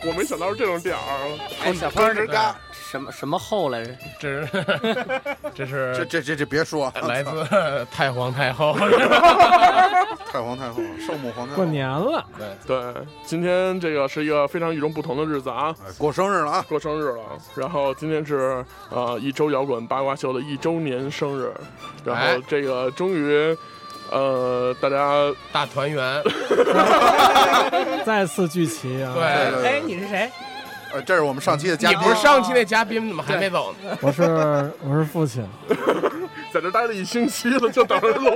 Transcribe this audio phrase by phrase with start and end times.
[0.06, 3.96] 我没想到是这种点儿，哎，小胖这吱嘎什么什么后来着？
[4.18, 4.48] 这是
[5.54, 8.74] 这这是 这这这别说，来 自太皇太后，
[10.32, 12.94] 太皇太后，圣母皇太后过年了，对对，
[13.24, 16.64] 今天这个是一个非常与众不同的日子啊，哎过生日了啊！
[16.68, 17.18] 过生日了。
[17.54, 21.52] 然后今天是呃一周摇滚八卦秀的一周年生日，
[22.04, 23.56] 然后哎这个终于
[24.10, 26.22] 呃大家大团圆。
[28.04, 29.12] 再次聚齐啊！
[29.14, 30.30] 对，对对哎，你是谁？
[30.92, 33.96] 呃，这是我们上期的嘉宾，你不是上期那嘉宾怎么还没走呢？
[34.00, 34.22] 我是
[34.82, 35.46] 我是父亲，
[36.52, 38.30] 在这待了一星期了，就等着录，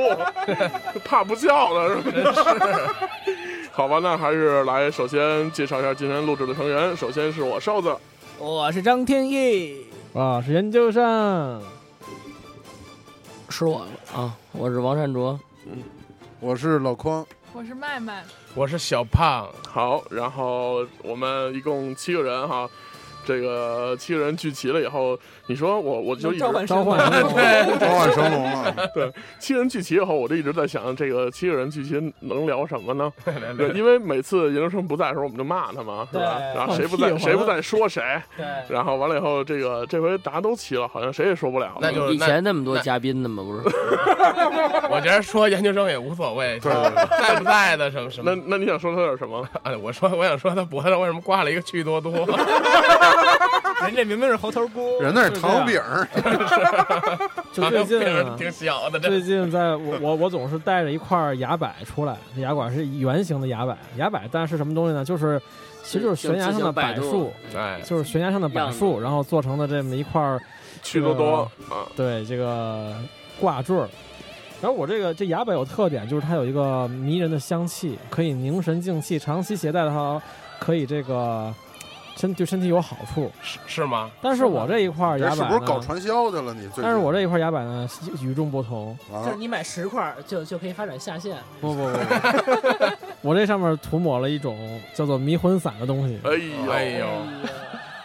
[1.05, 2.95] 怕不叫了是吧？
[3.73, 6.97] 好吧，那还是来首先介绍一下今天录制的成员。
[6.97, 7.97] 首先是我瘦子，
[8.39, 11.61] 我是张天翼，啊，是研究生，
[13.49, 14.33] 是我了啊！
[14.53, 15.37] 我是王善卓，
[16.41, 22.69] 我是老匡，我是麦麦，我是小胖，好，然后我们一共七个人哈，
[23.25, 26.97] 这个七个人聚齐了以后，你说我我就一直召唤神龙，
[27.79, 28.75] 召唤神龙了。
[29.39, 33.13] 七个人聚齐以后，我就一直在想，这个七个人聚齐能聊什么呢？
[33.25, 36.39] 对，因为每次研究生不在的时候，我们就骂他嘛，是吧？
[36.39, 38.03] 对然后谁不在谁不在说谁，
[38.37, 41.77] 对，然后完了以后，这个这回大家都齐了，好像谁也说不了。
[41.81, 43.63] 那就以前那么多嘉宾呢嘛，不是？
[44.91, 46.73] 我觉得说研究生也无所谓，对
[47.21, 48.43] 在不在的什么什么那。
[48.47, 49.47] 那你想说他点什么？
[49.63, 52.13] 哎， 我说我想说他脖子上为什么挂了一个趣多多？
[53.85, 56.09] 人家明明是猴头菇 人那是糖油饼儿，
[57.53, 65.05] 就最近啊，挺小的，最近在我我我总是带着一块崖柏出来，这崖柏是圆形的崖柏，崖柏但是什么东西呢？
[65.05, 65.41] 就是
[65.83, 70.41] 其实就是悬崖上的柏树，哎，就是悬崖上的柏树，然后做成的这么一块儿
[70.83, 72.95] 趣多多啊，对这个
[73.41, 73.89] 挂坠儿。
[74.63, 80.23] 然后我这个这崖柏有特点，就是它有一个迷人的香气，可以凝神静气，长期携带的话，
[80.59, 81.53] 可以这个
[82.17, 83.31] 身对身体有好处。
[83.43, 84.11] 是是吗？
[84.23, 86.55] 但是我这一块这是崖柏呢，不是搞传销去了？
[86.55, 87.89] 你最但是我这一块牙板呢
[88.23, 88.97] 与众不同。
[89.13, 92.85] 啊就是，你买十块就就可以发展下线，不不不不，
[93.29, 94.57] 我这上面涂抹了一种
[94.95, 96.19] 叫做迷魂散的东西。
[96.25, 97.07] 哎呦哎呦，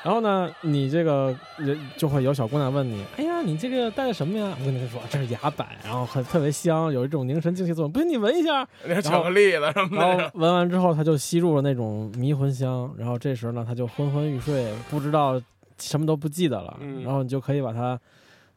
[0.02, 7.92] 然后呢，你这个人就会有小姑娘问你：“哎呀，你这个带的什么呀？”我跟你说，这是崖柏，然后很特别香，有一种凝神静气作用。
[7.92, 8.66] 不信你闻一下。
[8.86, 15.42] 那是巧克力的什么然的后闻完之后，他就吸入了那种迷魂香，然后这时候呢，他就昏昏欲睡，不知道
[15.78, 16.78] 什么都不记得了。
[16.80, 18.00] 嗯然后你就可以把他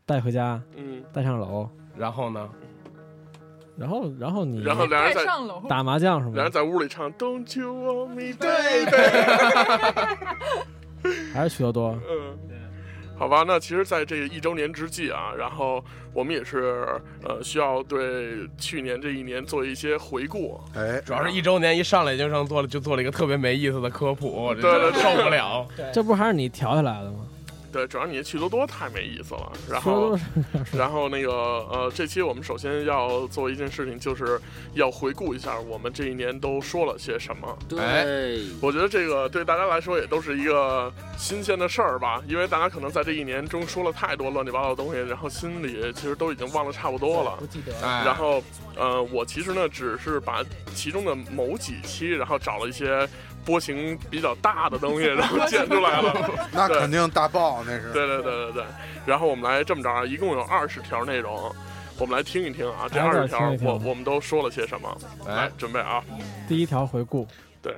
[0.06, 2.48] 带回家，嗯，带上楼，然后呢？
[3.74, 8.86] 然后然后你然后俩人在带上楼，打麻将什么的，俩人在屋里唱 Don't you want me baby？
[11.34, 11.98] 还是许多多。
[12.08, 12.38] 嗯，
[13.16, 16.84] 好吧，那其实，在这个一周年之际啊，然后我们也是
[17.22, 20.60] 呃，需要对去年这一年做一些回顾。
[20.74, 25.66] 哎，主要是一周年一上来就上做了就做了一个特别没意思的科普，我这对对对受不了。
[25.92, 27.26] 这不还是你调下来的吗？
[27.72, 29.52] 对，主要你的趣多多太没意思了。
[29.68, 30.18] 然说后
[30.72, 34.38] 然后那个呃，这期我们首先要做一件事情，就是
[34.74, 37.58] 要回顾一下我们这一年都说了些什么。
[37.68, 47.46] 对，我觉得这个对大家来说也都是一个新鲜的事儿吧，因为大家可能在这一年中说了太多乱七八糟的东西，然后心里其实都已经忘得差不多了不。
[47.46, 47.72] 记得。
[47.82, 48.42] 哎，然后，
[48.76, 50.44] 呃，我其实呢，只是把
[50.74, 53.08] 其中的某几期，然后找了一些
[53.44, 56.30] 波形比较大的东西，然后剪出来了。
[56.52, 57.92] 那肯定大爆，那是。
[57.92, 58.64] 对对对对对。
[59.04, 61.52] 然后我们来这么着啊，一共有二十条内容，
[61.98, 64.96] 我们来听一听啊，这来二十条我我们都说了些什么？
[65.26, 66.02] 来哎，准备啊，
[66.48, 67.26] 第一条回顾，
[67.60, 67.74] 对，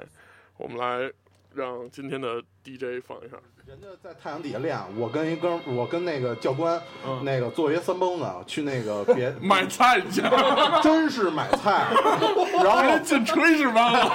[0.57, 1.11] 我们来
[1.55, 3.37] 让今天的 DJ 放一下。
[3.67, 10.21] 人家在太阳底下练，我跟一哥，我跟那个教官，嗯那个作为三蹦子去那个 别，买菜去，
[10.83, 11.87] 真是买菜，
[12.63, 14.11] 然后人进炊事班了。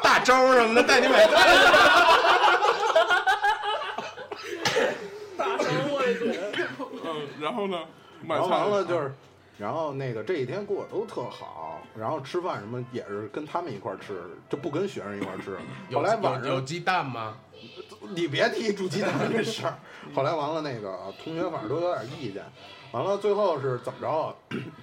[0.00, 1.58] 大招什么的带你买菜。
[7.04, 7.76] 嗯，然后呢？
[8.22, 9.12] 买完了就是，
[9.58, 15.58] 然后那个这几天过得都特好，然后吃饭什么也是跟他们一块儿吃，就不跟学生一块儿吃。
[15.88, 17.34] 有后来晚上有有鸡蛋吗？
[18.14, 19.78] 你别提煮鸡蛋这事儿。
[20.14, 22.44] 后来完了，那个同学反正都有点意见。
[22.92, 24.34] 完了，最后是怎么着啊？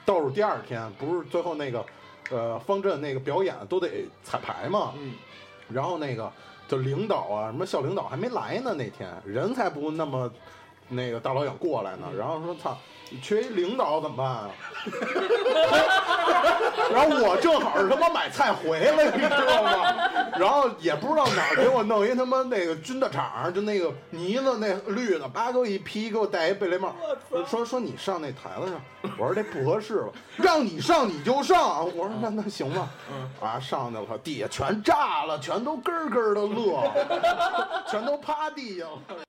[0.05, 1.85] 倒数第二天，不是最后那个，
[2.29, 4.93] 呃，方阵那个表演都得彩排嘛。
[4.97, 5.13] 嗯。
[5.67, 6.31] 然后那个
[6.67, 10.31] 就领导啊，什么校领导还没来呢，那天人才不那么
[10.89, 12.07] 那个大老远过来呢。
[12.17, 12.77] 然后说操，
[13.09, 14.49] 你缺一领导怎么办啊？
[16.91, 19.95] 然后我正好是他妈买菜回来，你知道吗？
[20.37, 26.93] 然后也不知道哪儿给我弄一他妈那个军大厂，就那个呢子那绿的，叭给我一披，给我戴一贝雷帽，
[27.47, 28.79] 说说你上那台子上，
[29.17, 30.09] 我说这不合适吧？
[30.37, 32.87] 让你上你就上，我说那那行吧，
[33.41, 36.91] 啊上去了，底下全炸了，全都咯咯的乐，
[37.89, 39.24] 全都趴地下了。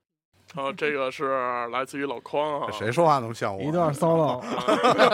[0.55, 3.61] 然后这个是来自于老匡啊，谁说话能像我？
[3.61, 4.41] 一段 solo，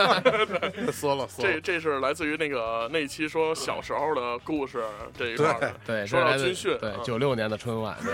[0.90, 1.52] 缩了缩了。
[1.52, 4.82] 这这是来自于那个那期说小时候的故事
[5.18, 5.74] 这一块。
[5.84, 7.96] 对，说到军训，对啊九六年的春晚，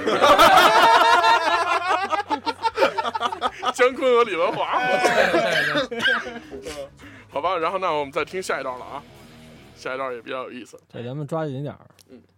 [3.75, 4.81] 姜昆和李文华。
[7.31, 9.02] 好吧，然后那我们再听下一段了啊，
[9.76, 10.81] 下一段也比较有意思。
[10.93, 11.81] 对咱们抓紧点儿。
[11.87, 12.29] 就说那个体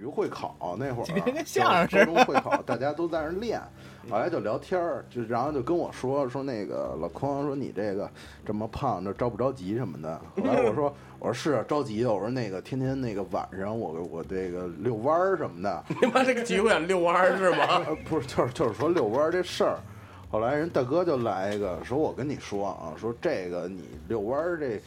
[0.00, 3.60] 育会考那会儿啊，今天跟相声似的高中会考，大家都在那儿练，
[4.10, 8.10] 后来就聊天儿，就然后就跟我说说那个老匡说你这个
[8.44, 10.20] 这么胖，这着不着急什么的。
[10.36, 17.82] 后来我说我说是啊着急的，我说那个天天那个晚上我我这个遛弯儿什么的，你妈这个体育馆遛弯儿是吗？
[17.86, 19.78] 呃， 不是，就是就是说遛弯儿这事儿。
[20.30, 24.80] 后来人大哥就来一个，说我跟你说啊，说这个你遛弯儿这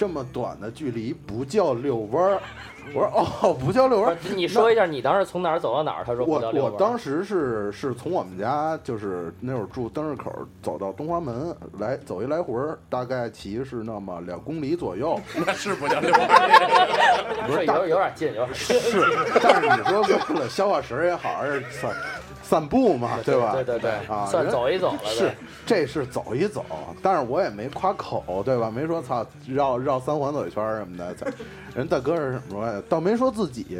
[0.00, 2.40] 这么短的距离不叫遛弯儿。
[2.94, 3.04] 我说
[3.42, 4.16] 哦， 不叫遛弯儿。
[4.34, 6.04] 你说一下，你当时从哪儿走到哪儿？
[6.06, 10.32] 他说我叫遛弯儿我当时是是从我们家，就是那会儿住灯市口，
[10.62, 15.20] 走到东华门来走一来回儿，大概骑是那么两公里左右。
[15.46, 17.46] 那是不叫遛弯儿。
[17.46, 18.80] 不是有有点近，有点近。
[18.80, 19.04] 是，
[19.42, 21.94] 但是你说为了消化食儿也好，还是散
[22.50, 23.52] 散步嘛，对吧？
[23.52, 24.98] 对对对，啊，算人走一走了。
[25.04, 25.30] 是，
[25.64, 26.66] 这是走一走，
[27.00, 28.68] 但是我也没夸口，对吧？
[28.68, 31.14] 没说操绕绕三环走一圈什么的。
[31.76, 32.82] 人大哥是什么？
[32.88, 33.78] 倒没说自己，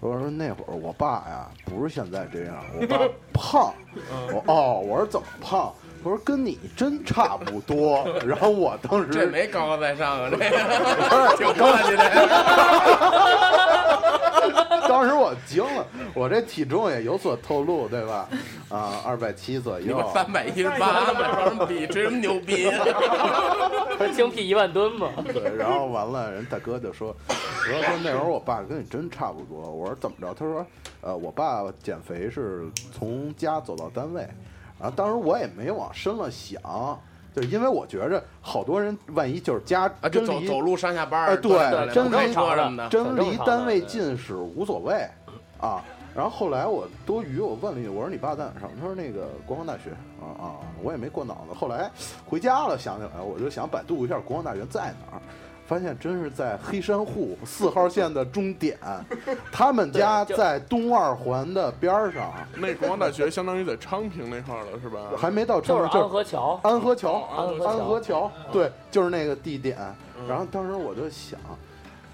[0.00, 2.98] 我说那会儿我爸呀，不是现在这样，我爸
[3.32, 3.72] 胖。
[4.32, 5.72] 我哦，我说怎么胖？
[6.02, 8.04] 我说跟你真差不多。
[8.26, 10.44] 然后我当时这没高高在上啊，这个
[11.36, 12.02] 挺客气的。
[14.88, 18.28] 当时我惊了，我这体重也有所透露，对吧？
[18.68, 20.10] 啊，二百七左右。
[20.12, 21.86] 三百一十八，他妈装什么逼？
[21.86, 22.70] 吹什么牛逼？
[23.98, 25.10] 不是精辟一万吨吗？
[25.32, 29.60] 对，然后完了，人大哥就说，说说那会儿我爸跟你真差不多。
[29.60, 30.32] 我说怎么着？
[30.34, 30.66] 他说，
[31.00, 34.22] 呃，我爸减肥是从家走到单位，
[34.78, 36.60] 然后当时我也没往深了想，
[37.34, 42.88] 就因为我觉着好多人万一就是家啊，就真离走走路上下班儿，哎对对真开离车什么的。
[42.88, 45.06] 真离单位近是无所谓
[45.60, 45.84] 啊。
[46.14, 48.68] 然后后来我多余，我问了一句，我说你爸在哪上？
[48.80, 49.90] 他说那个国防大学
[50.20, 51.54] 啊啊，我也没过脑子。
[51.54, 51.88] 后来
[52.26, 55.22] 回家了，想起来，我就想百度一下国防大学在哪儿，
[55.68, 58.78] 发现真是在黑山户四号线的终点，
[59.52, 64.98] 他们家在东二环的边儿上，那国防大学相当于在昌平那块儿了，是吧？
[65.14, 66.60] 还没到就是昌平，安河桥。
[66.62, 67.12] 安河桥，
[67.66, 69.76] 安河桥，对，就是那个地点。
[70.26, 71.38] 然后当时我就想，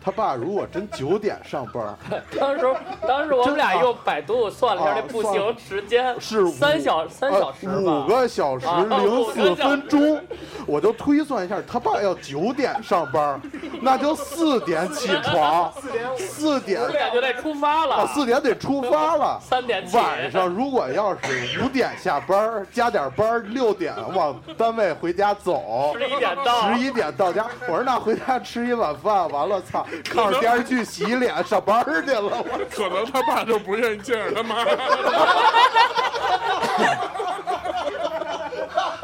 [0.05, 1.97] 他爸如果真九点上班，
[2.39, 2.67] 当时
[3.09, 8.07] 当时我们俩用百度算了一下啊这步行时间，是五三小三小时呃五。
[8.07, 10.21] 个小时啊零四分钟，
[10.67, 13.41] 我就推算一下，他爸要九点上班，
[13.81, 15.73] 那就四点起床，
[16.19, 19.41] 四点四点就得出发啊了，四点得出发了。
[19.43, 19.97] 三点起。
[19.97, 26.75] 晚上如果要是五点下班，加点班，六点往单位回家走，十一点到。
[26.75, 27.47] 十一点到家。
[27.69, 32.23] 我说那回家吃一碗饭，完了操，看着电视剧洗脸上班去了。
[32.23, 34.65] 我可能他爸就不愿意见着他妈。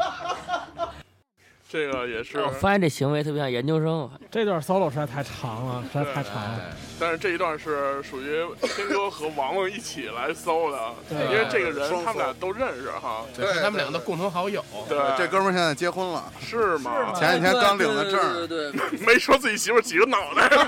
[1.71, 6.59] 这个也是我，发现这行为特别像研究生，这段 solo 实在太长了，实在太长了。
[6.99, 13.23] 但是这一段是属于天哥和王王一起来搜的， 对因为这个人他们俩都认识哈。
[13.33, 14.61] 对，是他们两个的共同好友。
[14.89, 17.13] 对，这哥们儿现在结婚了，是吗？
[17.15, 18.45] 前几天刚领的证。
[18.45, 20.49] 对对对，没说自己媳妇儿几个脑袋。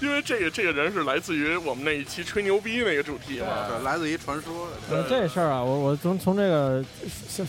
[0.00, 4.66] 因为这个这个人是来自于我们那一期吹牛逼那个主题嘛，对，来自于传说。
[4.90, 6.82] 嗯，这事儿啊，我我从从这个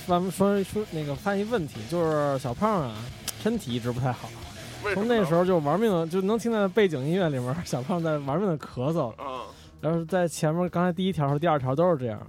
[0.05, 2.95] 咱们说说那个发现一问题，就是小胖啊，
[3.41, 4.29] 身体一直不太好。
[4.93, 9.41] 从那时候就玩命的，就能听到背景音乐里面小胖在玩命的咳嗽，嗯，
[9.81, 12.19] 然后在前面刚才第一条和第二条都是这样。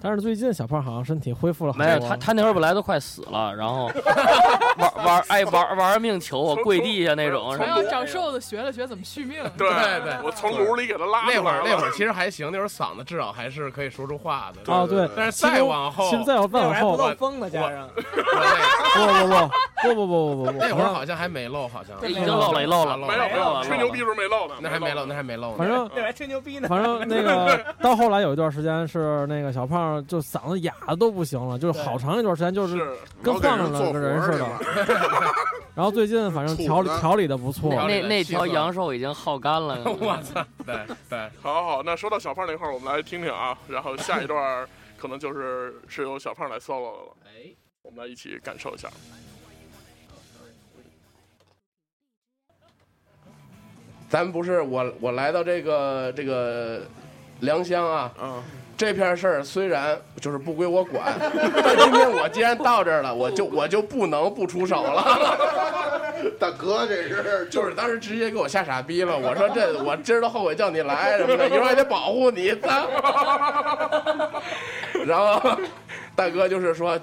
[0.00, 1.74] 但是最近小胖好像身体恢复了。
[1.74, 3.90] 没有他，他那会儿本来都快死了，然后
[4.78, 7.56] 玩玩哎玩玩命求我跪地下那种。
[7.90, 9.42] 长瘦子学了学怎么续命。
[9.56, 9.68] 对
[10.02, 11.22] 对，我从炉里给他拉。
[11.26, 14.72] 那会儿那会儿其实还行，那会儿嗓子至少还是可以说出话的。
[14.72, 15.08] 哦对。
[15.16, 16.96] 但是再往后，现在再再往后。
[16.96, 17.88] 不漏风的，加上。
[17.94, 20.52] 不不不不不不不不不。
[20.52, 21.96] 那会儿好像还没漏，好像。
[22.08, 22.96] 已经漏了，漏了。
[22.96, 24.54] 没了没有，吹牛逼时候没漏呢。
[24.60, 25.54] 那还没漏，那还没漏。
[25.54, 25.88] 反正。
[25.94, 26.68] 那还吹牛逼呢。
[26.68, 29.87] 反正那个到后来有一段时间是那个小胖。
[30.06, 34.46] 就嗓子哑的都不行了，就是好长一段时间就是是跟放着了个人似的。
[35.74, 39.80] 然后最近反正调理调理的不错，那那条阳寿已经耗干了。
[39.86, 40.44] 我操！
[40.66, 44.66] 对对，好好好，那说到小胖那块儿，我们来听听啊，然后下一段
[44.96, 47.16] 可能就是是由小胖来 solo 的了。
[47.26, 48.88] 哎，我们来一起感受一下。
[54.08, 56.80] 咱不是我，我来到这个这个
[57.40, 58.42] 良乡啊，嗯，
[58.78, 65.98] 这片事儿虽然就是不归我管，但今天我既然到这儿了，我就我就不能不出手了。
[66.38, 69.18] 大哥，这是就是当时直接给我吓傻逼了。
[69.18, 72.54] 我说这我今儿都后悔叫你来什么的，一会儿还得保护你。
[72.54, 72.86] 操！
[75.04, 75.58] 然后
[76.14, 76.96] 大哥就是说，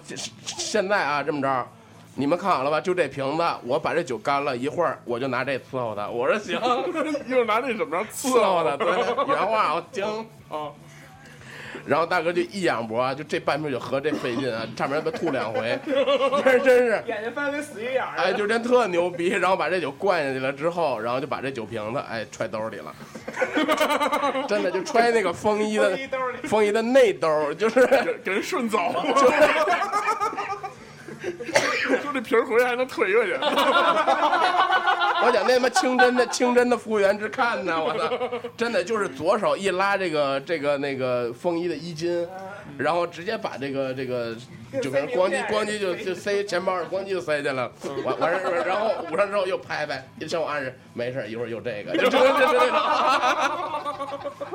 [0.45, 1.67] 现在啊这么着。
[2.17, 2.79] 你们看好了吧？
[2.79, 6.07] 就这瓶子，我把这酒干了，一会儿我就拿这伺候他。
[6.07, 6.55] 我说行，
[7.27, 8.77] 一会儿拿那怎么着伺候他？
[8.77, 8.87] 对，
[9.27, 10.05] 原话我听
[10.47, 10.71] 啊。
[11.85, 15.77] 然后大哥就一仰脖，就这半瓶酒喝这费劲啊，差点被吐两回，
[16.43, 19.29] 真真是 眼睛翻跟死鱼眼哎，就真特牛逼。
[19.29, 22.95] 然后把这酒灌下去了之后，然后就把这酒瓶子哎揣兜里了，
[24.47, 25.97] 真的就揣那个风衣的
[26.43, 27.85] 风衣的内兜，就是
[28.23, 28.77] 给人顺走，
[29.15, 29.31] 就。
[32.01, 33.33] 说这瓶回来还能退回去，
[35.25, 38.07] 我讲那他妈清真的清真的服务员之看呢，我操，
[38.55, 42.27] 真的就是左手一拉这个这个那个风衣的衣襟，
[42.77, 44.35] 然后直接把这个这个
[44.81, 47.71] 就跟咣叽咣叽就就塞钱包上，咣叽就塞进了，
[48.03, 54.54] 完 完事儿然后捂上之后又拍拍，向我暗示没事，一会儿又这个，就就就那种。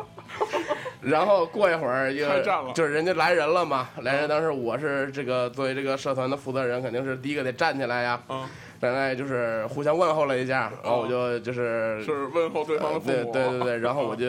[1.00, 2.26] 然后过一会儿就
[2.72, 8.20] 就是人家来人了嘛，来人当时我是这个作为这个社团的负责人，肯定是第一个得站起来呀。
[8.28, 8.46] 嗯，
[8.80, 14.26] 站来就是互相问候了一下，然后我就就是是问候对方的父母，对对对对，然后我就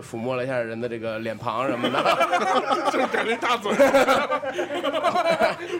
[0.00, 1.98] 抚摸了一下人的这个脸庞什么的，
[2.92, 3.72] 就是给了一大嘴，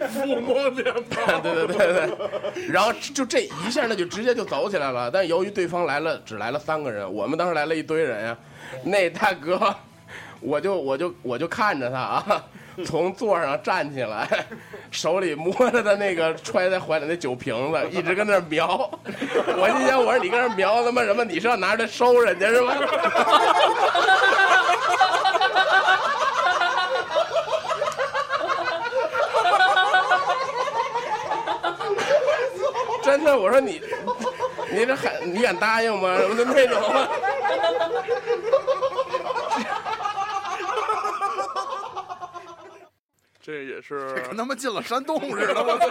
[0.08, 8.36] 抚摸脸庞， 对对对对，然后就这一下那就直接就走起来了，但由于对方来了只来了三个人，我们当时来了一堆人呀，
[8.84, 9.72] 那大哥。
[10.42, 12.44] 我就我就我就看着他啊，
[12.84, 14.28] 从座上站起来，
[14.90, 18.90] 手里摸着他那个揣在怀里那酒瓶子， 一直跟那瞄。
[19.56, 21.24] 我心想，我说你跟那瞄他妈什么？
[21.24, 22.74] 你是要拿着收人家是吧？
[33.02, 33.82] 真的，我说你，
[34.70, 36.16] 你这还你敢答应吗？
[36.16, 36.80] 什么的那种。
[43.42, 45.86] 这也是跟他妈进了山洞似的，我操！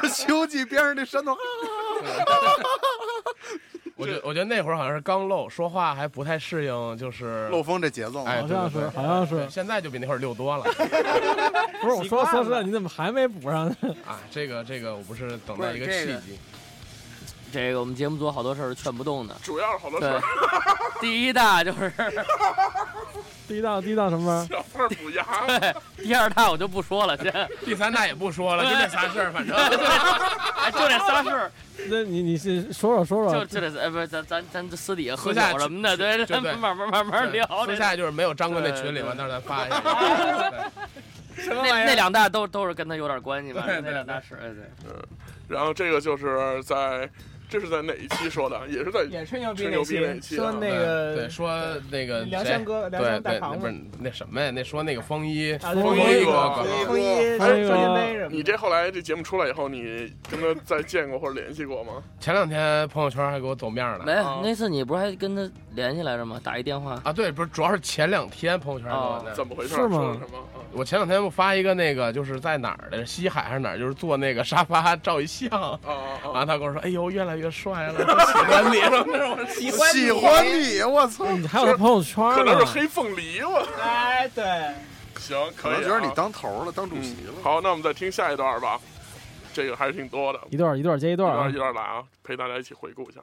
[0.08, 1.36] 《西游记》边上那山洞，
[3.96, 9.48] 我觉我觉得那会儿好像是刚漏，说话还不太适应，就是 漏风这节奏，哎，好像是，好像是。
[9.50, 10.64] 现在就比那会儿溜多了。
[11.82, 13.76] 不是我说，说实在，你怎么还没补上呢？
[14.06, 16.38] 啊，这个这个，我不是等待一个契机。
[17.52, 20.22] 这个我们节目组好多事儿劝不动的，主要是好多事儿。
[21.00, 21.92] 第一大就是
[23.48, 24.46] 第一大第一大什么？
[24.48, 25.24] 小胖补牙。
[25.46, 27.32] 对，第二大我就不说了，先。
[27.64, 29.54] 第三大也不说了，就这仨事儿，反正。
[30.62, 31.52] 哎，就这仨事儿。
[31.88, 33.44] 那你你是说说说说。
[33.44, 37.46] 就就这，哎，不是，咱咱咱私底下喝酒什么的，对，咱慢慢慢慢聊。
[37.66, 39.82] 私下就是没有张哥那群里，完到时候咱发一下。
[41.48, 43.64] 那那两大都都是跟他有点关系吧？
[43.66, 44.64] 那两大是，哎对。
[44.88, 45.02] 嗯，
[45.48, 47.08] 然后这个就是在。
[47.52, 48.58] 这是在哪一期说的？
[48.66, 51.54] 也是在也吹牛逼那期，说那个对，说
[51.90, 54.50] 那个梁山哥，梁山大不是那什么呀？
[54.50, 58.28] 那说那个风衣，风衣哥，风衣，双杯什么？
[58.30, 62.02] 你这后来这节目出来以后，你跟他再见过或者联系过吗？
[62.18, 64.02] 前两天朋友圈还给我走面了。
[64.06, 66.40] 没，那次你不是还跟他联系来着吗？
[66.42, 67.12] 打一电话啊？
[67.12, 69.34] 对，不是，主要是前两天朋友圈的。
[69.34, 69.74] 怎么回事？
[69.74, 70.16] 是吗？
[70.74, 75.50] 我前两天不发一个那个，就是在哪儿的西海还是哪儿，就是坐那个沙发照一相。
[75.50, 77.94] 完了他跟我说：“哎呦，越来越帅了。
[78.32, 81.26] ”喜欢你，我喜欢喜欢你，我操！
[81.32, 83.66] 你还有他朋友圈可能是黑凤梨，我。
[83.80, 84.44] 哎，对。
[85.18, 85.76] 行，可以。
[85.76, 87.34] 我觉得你当头了，当主席了。
[87.42, 88.80] 好，那我们再听下一段吧。
[89.52, 93.20] 这个还是挺多的，一段一段接一段，一段一段来啊，陪大家一起回顾一下。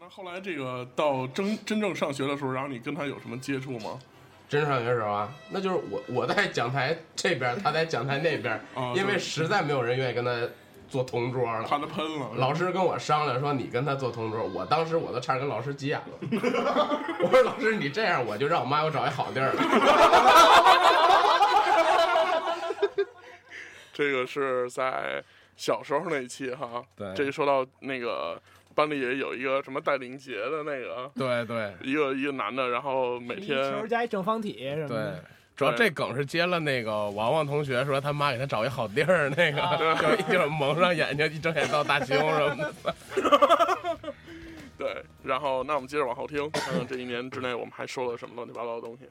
[0.00, 3.98] 那后来这个到真真正上学的时候，然后你跟他有什么接触吗？
[4.48, 10.30] 真上学时候啊，那就是我我在讲台这边，他在讲台那边，啊因为实在没有人愿意跟他
[10.88, 11.64] 做同桌了。
[11.64, 12.30] 怕他喷了。
[12.36, 16.06] 老师跟我商量说你跟他做同桌，我当时我都差点跟老师急眼了。
[17.20, 19.62] 我说老师你这样我就让我妈给我找一好地儿了。
[23.92, 25.22] 这个是在
[25.56, 28.40] 小时候那一期哈，对这个说到那个
[28.76, 35.24] 班里也有一个什么戴领结的那个，对对一个一个男的，然后每天球加一正方体什么对的。，
[35.56, 39.58] 主要这梗是接了那个王王同学说他妈给他找一好地儿，那个
[39.98, 42.94] 就一会儿蒙上眼睛，一睁眼到大胸什么的。
[44.76, 49.08] 对，然后那我们接着往后听，看看这一年之内我们还说了什么乱七八糟的东西。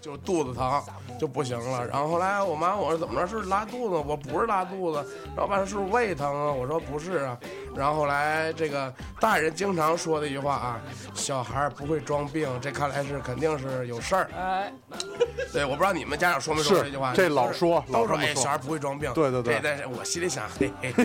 [0.00, 0.82] 就肚子疼
[1.18, 1.86] 就不行了。
[1.86, 4.04] 然后后来我妈我说怎么着是拉肚子？
[4.06, 4.98] 我不是拉肚子。
[5.34, 6.52] 然后我爸说是不是胃疼啊？
[6.52, 7.38] 我说不是啊。
[7.76, 10.80] 然后后来这个大人经常说的一句话啊，
[11.14, 14.30] 小孩不会装病，这看来是肯定是有事儿。
[14.36, 14.72] 哎，
[15.52, 17.12] 对，我不知道你们家长说没说这句话。
[17.14, 19.12] 这老说老说哎，小孩不会装病。
[19.12, 21.04] 对对对这但是我心里想，嘿嘿嘿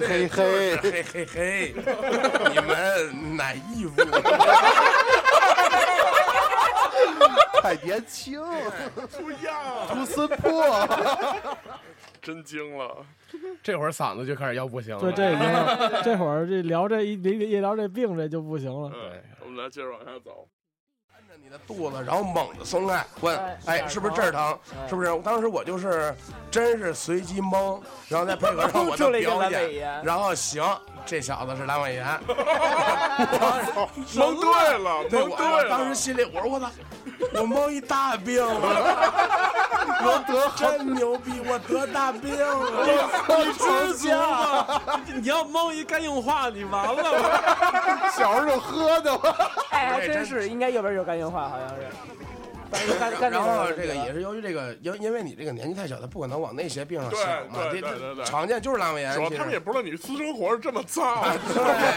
[0.00, 1.74] 嘿嘿，嘿嘿 嘿，
[2.50, 3.90] 你们哪义务？
[7.62, 8.40] 太年轻，
[9.16, 10.88] 不一样，图森破，
[12.22, 13.04] 真惊了。
[13.62, 15.00] 这会儿嗓子就开始要不行了。
[15.00, 18.90] 对，这已经这会儿这聊这一一一聊这病这就不行了。
[18.90, 20.48] 对，我们来接着往下走。
[21.42, 24.58] 你的肚子，然后猛地松开，问，哎，是不是这儿疼？
[24.88, 25.18] 是不是？
[25.20, 26.14] 当时我就是
[26.50, 30.64] 真是随机蒙，然后再配合上 我的表演，然后行，
[31.06, 32.06] 这小子是阑尾炎。
[34.14, 35.56] 蒙对了，对，我蒙对了。
[35.56, 36.70] 我当时心里我说我操，
[37.34, 38.44] 我蒙一大病，
[40.00, 42.54] 我得真牛逼，我得大病了。
[43.38, 45.00] 你知足吧？
[45.14, 48.10] 你要蒙一肝硬化，你完了。
[48.16, 49.34] 小时候就喝的嘛。
[49.70, 51.86] 哎，还真真是应该右边有肝硬化，好像是。
[53.30, 57.60] 然后这个也是由于这个，因因为你这个年纪太小，他不可能往那些病上对想嘛。
[57.70, 59.14] 对对对对常见就是阑尾炎。
[59.14, 61.24] 主要他们也不知道你私生活是这么造，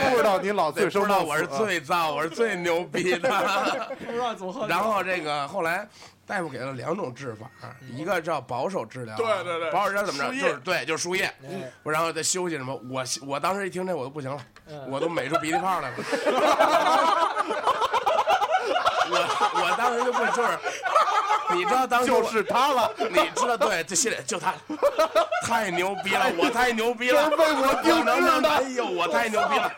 [0.09, 3.29] 不知道你老对醉生梦不知道我是最燥，我是最牛逼的。
[4.05, 4.65] 不知道怎么喝。
[4.65, 5.85] 然后这个后来
[6.31, 7.45] 大夫给了两种治法，
[7.93, 10.31] 一个叫保守治疗，对对对保守治疗怎么着？
[10.39, 11.29] 就是对，就是输液，
[11.83, 12.73] 我然后再休息什么。
[12.89, 14.41] 我我当时一听这我都不行了，
[14.87, 15.95] 我都美出鼻涕泡来了。
[19.09, 19.17] 我
[19.61, 20.57] 我当时就不就是，
[21.53, 24.53] 你知道当时就是他了，你知道对，这心里就他，
[25.45, 29.69] 太牛逼了，我太牛逼了，我定能制的哎呦，我太牛逼了。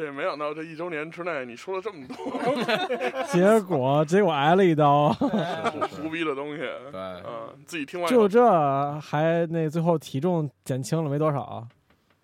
[0.00, 2.16] 这没想到这一周年之内你说了这么多
[3.30, 11.68] 结果结果挨了一刀，胡胡逼的东西，对嗯，自己听完以就后，这还那最后体重减轻了没多少。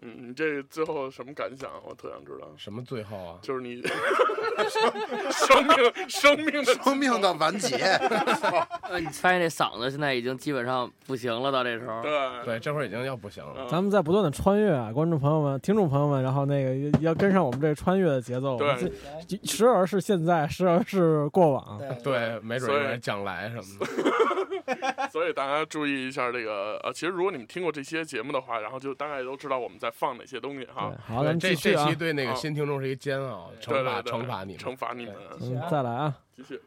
[0.06, 1.68] 嗯，你这最后什么感想？
[1.84, 3.38] 我特想知道，什么最后啊？
[3.42, 3.82] 就是你
[5.32, 7.76] 生命生命的生命的完结。
[8.88, 12.00] 呃，你发现这嗓子现在已经基本上不行了，到这时候。
[12.02, 12.12] 对
[12.44, 13.54] 对，这会儿已经要不行了。
[13.58, 18.56] 嗯咱们在不断的穿越啊，观众朋友们、听众朋友们，然后那个要跟上我们这穿越的节奏。
[18.56, 18.92] 对我们
[19.26, 21.80] 这时而是现在，时而是过往。
[22.02, 23.86] 对，没准将来什么的。
[25.10, 30.92] 所以大家注意一下这个呃，其实如果你们听过这些节目的话，然后就大概都知道我们在放哪些东西哈。
[31.06, 36.14] 好，咱这继续啊这期，对那个啊新听众是一个煎熬，对惩罚惩罚你们，惩罚你们，嗯，再来啊。
[36.34, 36.60] 继续。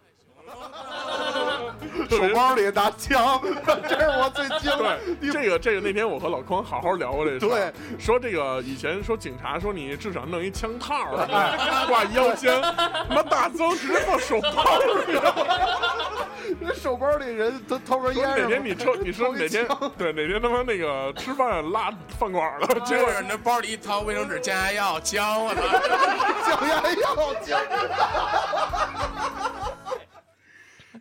[2.09, 3.39] 手包里拿枪，
[3.87, 4.18] 这。
[4.63, 7.49] 对，这个这个那天我和老匡好好聊过这事儿。
[7.49, 11.27] 对，说这个以前说警察说你至少弄一枪套儿，
[11.87, 12.59] 挂腰间，
[13.09, 15.35] 妈大增直接放手包里 了。
[16.67, 18.41] 这手包里人都偷根说烟。
[18.41, 19.67] 哪天你抽，你说哪天
[19.97, 25.61] 对哪天他妈那个吃饭拉饭馆了，结果结果你这包里一掏卫生纸、 降压药、枪，我操！
[26.49, 27.59] 降压药降。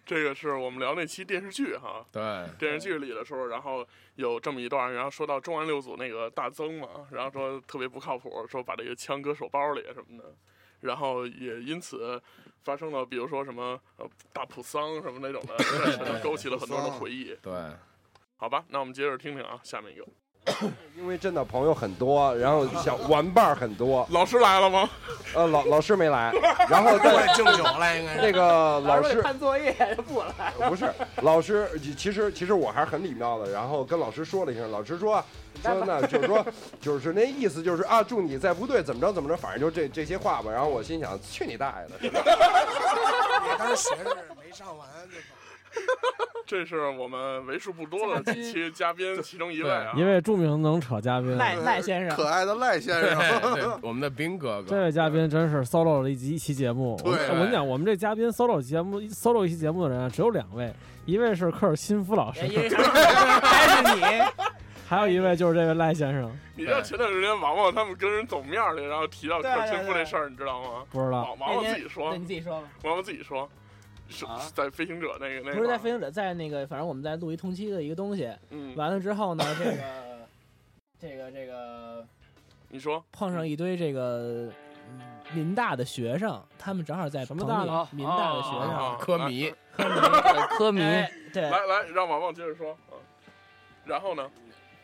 [0.09, 2.03] 这个是我们聊那期电视剧哈。
[2.11, 10.35] 对，电视剧里的时候，然后有这么一段，然后说到重案六组那个大增嘛，然后说特别不靠谱，说把这个枪搁手包里什么的，
[10.81, 12.19] 然后也因此
[12.65, 17.37] 发生了，比如说什么呃大普桑什么那种的， 勾起了很多人的回忆。
[17.43, 17.53] 对，
[18.39, 20.07] 好吧，那我们接着听听啊，下面一个
[20.99, 24.07] 因为真的朋友很多，然后小玩伴儿很多。
[24.11, 24.89] 老师来了吗？
[25.35, 26.33] 呃，老老师没来，
[26.69, 28.21] 然后过来敬酒了，应该是。
[28.21, 29.73] 那个老师看作业
[30.07, 30.69] 不来。
[30.69, 35.23] 不是老师，其实其实我还是很礼貌的，然后跟老师说了一声，老师说
[35.63, 36.45] 说那就是说
[36.81, 40.51] 就是那意思就是啊，祝你在部队怎么着怎么着，反正就这这些话吧。
[40.51, 41.95] 然后我心想，去你大爷的！
[42.03, 44.07] 你当时学生
[44.37, 45.17] 没上完就
[46.47, 49.93] 这是我们为数不多的几期嘉宾其中一位啊。
[49.95, 56.99] 一位著名能扯嘉宾，赖赖先生，可爱的赖先生， 我们的兵哥哥，这位嘉宾真是 solo 了一集一期节目。
[57.05, 57.29] 我对。
[57.29, 60.73] 我跟你讲，我们这嘉宾 solo 节目 solo 一期节目的人啊只有两位，
[61.05, 62.49] 一位是科尔辛夫老师，还
[63.85, 64.03] 是你，
[64.89, 66.35] 还有一位就是这位赖先生。
[66.57, 70.83] 你知道前段时间王王他们跟人走面儿去，然后提到对克钦对对夫这事儿，你知道吗？
[70.91, 72.69] 不知道，王王王自己说，你自己说吧。
[72.85, 73.49] 王王自己说，
[74.09, 74.41] 是啊。
[74.55, 79.77] 在飞行者那个那个不是在飞行者，在那个，反正我们在录一同期的一个东西，嗯，完了之后呢，这个
[80.99, 82.07] 这个这个
[82.69, 83.05] 你说。
[83.13, 84.51] 碰上一堆这个
[84.89, 85.01] 嗯
[85.35, 90.01] 民大的学生，他们正好在什么大的民大的学啊生，科迷，科迷，
[90.59, 92.77] 科迷，哎对，来来，让王王接着说。
[92.91, 92.99] 嗯，
[93.85, 94.31] 然后呢？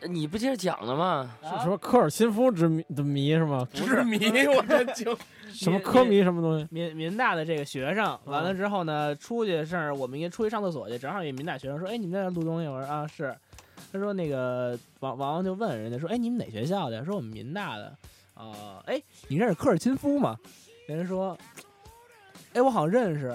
[0.01, 1.31] 你不接着讲了吗？
[1.41, 3.67] 是说科尔沁夫之谜的谜是吗？
[3.73, 5.17] 之谜，我真就。
[5.53, 6.67] 什么科迷什么东西？
[6.69, 13.33] 民民大的这个学生，完了之后呢，出去是我们一出去上厕所去，正好有民大学生说：“哎，你们在那录东西？”我说：“啊，是。”
[13.93, 17.95] 他说：“那个王王王就问人家说：‘哎，你们哪学校的？’说我们民大的。
[18.33, 20.37] 啊、哎，你认识科尔钦夫吗？
[20.87, 21.37] 人家说
[22.53, 23.33] ：‘哎，我好像认识。’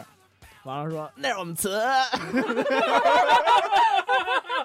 [0.65, 1.81] 王王说：‘那是我们词。’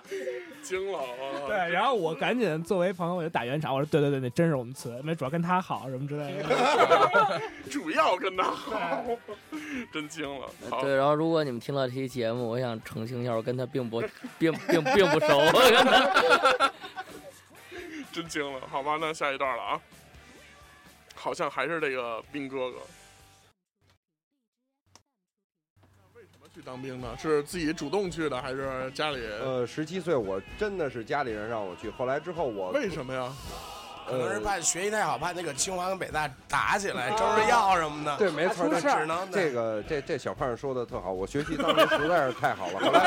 [0.62, 1.46] 惊了啊！
[1.48, 7.41] 对，然后我赶紧作为朋友我就打圆场，我说：‘对对对，那真是我们词，那主要跟他好什么之类的。
[7.70, 9.06] ’主要跟他好，
[9.94, 10.50] 真惊了。
[10.82, 14.02] 对，然后如果你们听到这期节目，我想澄清一下，我跟他并不
[14.39, 15.41] 并并并不熟。
[18.12, 18.62] 真惊了。
[18.72, 19.82] 好吧，那下一段了啊，
[21.13, 22.78] 好像还是这个兵哥哥。
[26.56, 27.10] 去当兵呢？
[27.22, 29.41] 是自己主动去的，还是家里人？
[29.41, 33.30] 呃，十七岁我真的是家里人让我去，后来之后我为什么呀？
[34.08, 38.15] 可能是怕学习太好，怕那个清华跟北大打起来，争着要什么的。
[38.15, 43.02] 对，没错，那只能这个这这小胖说的特好，我学习当时实在是太好了，后来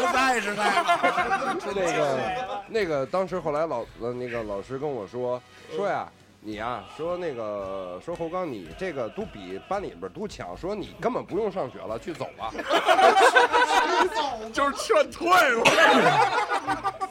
[0.00, 1.56] 实在是太好了。
[1.76, 2.18] 那个
[2.66, 5.40] 那个当时后来老呃那个老师跟我说
[5.76, 6.10] 说呀。
[6.40, 12.52] 你啊、说那个说侯刚，你这个都比班里边都强，说你根本不用上学了，去走吧。
[14.52, 15.64] 就是劝退了。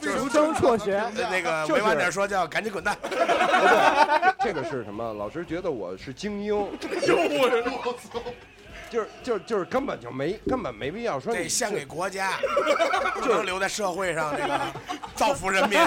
[0.00, 2.96] 俗称辍学，那个就是委婉点说叫赶紧滚蛋。
[4.40, 5.12] 这个是什么？
[5.12, 7.50] 老师觉得我是精英，哟我
[8.90, 12.38] 就是就是就是根本就没根本没必要说你得献给国家，
[13.14, 14.58] 不就是能留在社会上这个
[15.14, 15.78] 造福人民。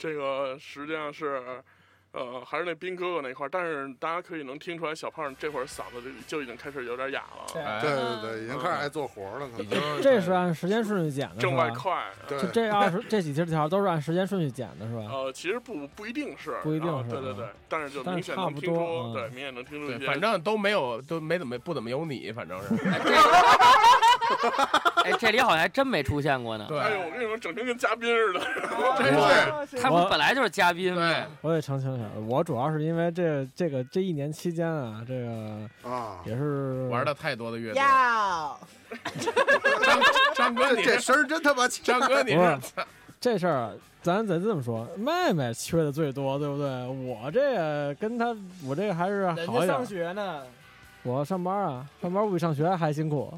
[0.00, 1.62] 这个实际上是，
[2.12, 9.48] 呃，还是那兵哥哥那块儿，但是大家可以能听出来，小胖这会儿嗓子就就已经开始有点哑了，哎对对对，已经开始爱做活了，
[10.02, 11.50] 这是按时间顺序剪的，是吧？
[11.50, 12.04] 正外快。
[12.26, 15.02] 对就这二十这几条条都是按时间顺序剪的，是吧？
[15.08, 20.06] 呃，其实不不一定是，不一定是啊对对对啊，但是就明显差不多能听出，嗯对，明显能听出一对，些。
[20.06, 22.74] 反正都没有，都没怎么不怎么有你，反正是。
[25.04, 26.66] 哎，这里好像还真没出现过呢。
[26.68, 28.40] 对，哎呦，我跟你说，整天跟嘉宾似的。
[28.98, 29.82] 真是。
[29.82, 30.94] 他们本来就是嘉宾。
[30.94, 37.80] 对，我得澄清我主要是因为这这个这一年期间啊，这个啊，也是玩的太多的乐队。
[37.80, 38.58] 要
[39.82, 40.00] 张
[40.34, 42.00] 张哥，你这声儿真他妈强。
[42.00, 42.86] 张哥，你不是是
[43.20, 46.86] 这事儿啊，咱咱这么说，妹妹缺的最多，对不对？
[46.86, 48.34] 我这个跟他，
[48.66, 49.86] 我这个还是人家上好一点。
[49.86, 50.42] 学呢，
[51.02, 53.32] 我上班啊，上班不比上学还辛苦，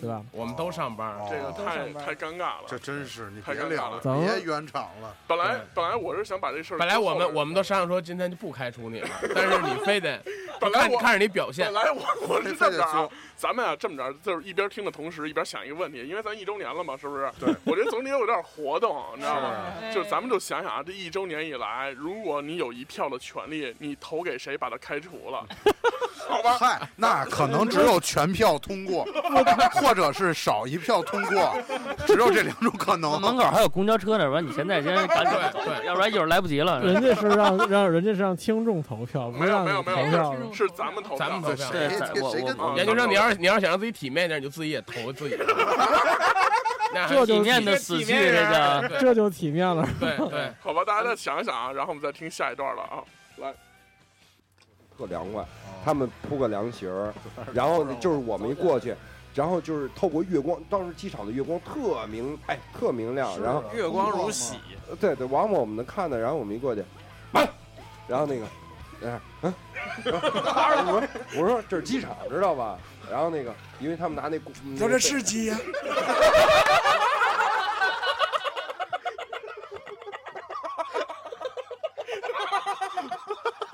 [0.00, 0.22] 对吧？
[0.32, 1.16] 我们都上班。
[1.30, 2.64] 这个太太尴尬了。
[2.66, 5.14] 这真是你太尴尬别聊了，别圆场了。
[5.26, 10.20] 本来本来我是想把这事儿，本来我们我们都商量说今天就不开除你了，但是你非得
[10.60, 11.74] 本来我看看着你表现本。
[11.74, 17.30] 来我我是这么着啊 非得说，咱们啊这么着，就是一边听的同时一边想一个问题，因为咱一周年了嘛，是不是？
[17.38, 19.52] 对，我觉得总得有点活动，你知道吗？
[19.82, 25.44] 哎就是咱们就想想啊，这一周年以来，如果你有一票的权利，你投给谁把他开除了？
[26.28, 29.06] 好吧，嗨，那可能只有全票通过，
[29.80, 31.56] 或者是少一票通过，
[32.04, 33.20] 只有这两种可能。
[33.20, 36.82] 门口还有公交车呢，完你现在先赶紧走，要不然一会儿来不及了。
[36.82, 40.52] 人家是让让人家是让听众投票，不没有让没有没有你投票。
[40.52, 41.66] 是咱们投票，咱们投票
[42.22, 45.36] 我谁跟我我研究生，你要是你要是想让自己体面一点，你就自己也投自己。
[46.94, 49.86] 那这就体面的死去，这个这就体面了。
[50.00, 53.02] 对对，好吧，大家再想一想啊，然后我们再听下一段了啊。
[53.38, 53.52] 来，
[54.96, 55.44] 特凉快，
[55.84, 57.12] 他们铺个凉席儿，
[57.52, 58.94] 然后就是我们一过去，
[59.34, 64.54] 然后就是透过月光，当时机场的月光特明，哎，特明亮，然后月光如洗，
[64.88, 66.82] 呃对对，往往我们能看的，然后我们一过去，
[67.32, 67.46] 慢，
[68.06, 68.46] 然后那个，
[69.04, 69.54] 哎，嗯，
[70.06, 71.02] 我说
[71.42, 72.78] 我说这是机场，知道吧？
[73.10, 74.38] 然后那个，因为他们拿那，
[74.78, 75.58] 说这是鸡呀。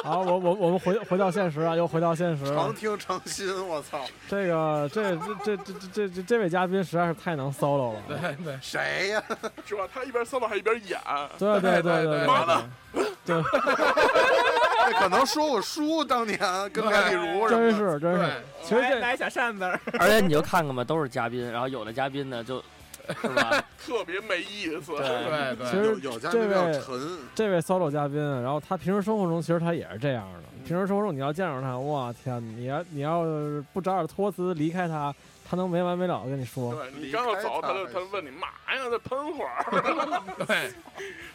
[0.03, 2.75] 好，我我我们回回到现实啊，又回到现实了常。
[2.75, 4.01] 听常新，我操！
[4.29, 8.01] 这个这这这这这这这位嘉宾实在是太能 solo 了。
[8.09, 9.23] 对对，谁呀？
[9.65, 9.87] 是吧？
[9.95, 10.99] 他一边 solo 还一边演，
[11.39, 12.65] 对对对对对妈的，
[13.25, 13.43] 对，
[14.91, 16.37] 那 可能说我叔，当年
[16.73, 18.33] 跟麦丽如什么真是真是。
[18.65, 19.65] 其实这来小扇子，
[20.01, 22.61] 而且你就看看吧，都是嘉宾，然后有的嘉宾呢就，
[23.21, 23.65] 是吧？
[23.85, 24.93] 特别没意思。
[24.93, 30.41] 对对，其实有有嘉这宾比较位沉，这位 solo 嘉宾，然后他平时生活中其实他也是这样的。
[30.67, 35.13] 平时生活中你要见着他，哇天，你要你要是不找点托词离开他，
[35.49, 36.73] 他能没完没了的跟你说。
[36.75, 39.65] 对你刚要走，他就他就问你嘛呀，再喷会儿。
[40.47, 40.73] 对，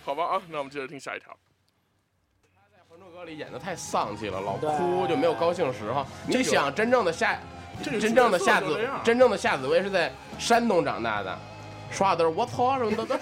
[0.05, 1.31] 好吧啊，那我们接着听下一条。
[2.89, 6.05] 《还珠格格》里演的太丧气了，老哭就没有高兴时候。
[6.25, 7.37] 你想，真正的夏，
[7.83, 11.37] 真正的夏紫真正的夏紫薇是在山东长大的，
[11.91, 13.15] 说话都是我操什么的都。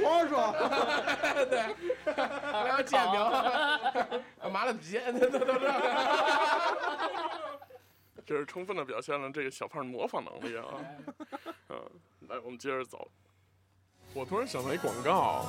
[0.00, 0.52] 我说
[1.46, 1.74] 对，
[2.52, 3.30] 还要建苗，
[4.50, 5.72] 麻辣鸡， 都都这个。
[8.26, 10.64] 这是充分的表现了这个小胖模仿能力啊。
[11.68, 11.80] 嗯，
[12.28, 13.08] 来，我们接着走。
[14.18, 15.46] 我突然想到一广告，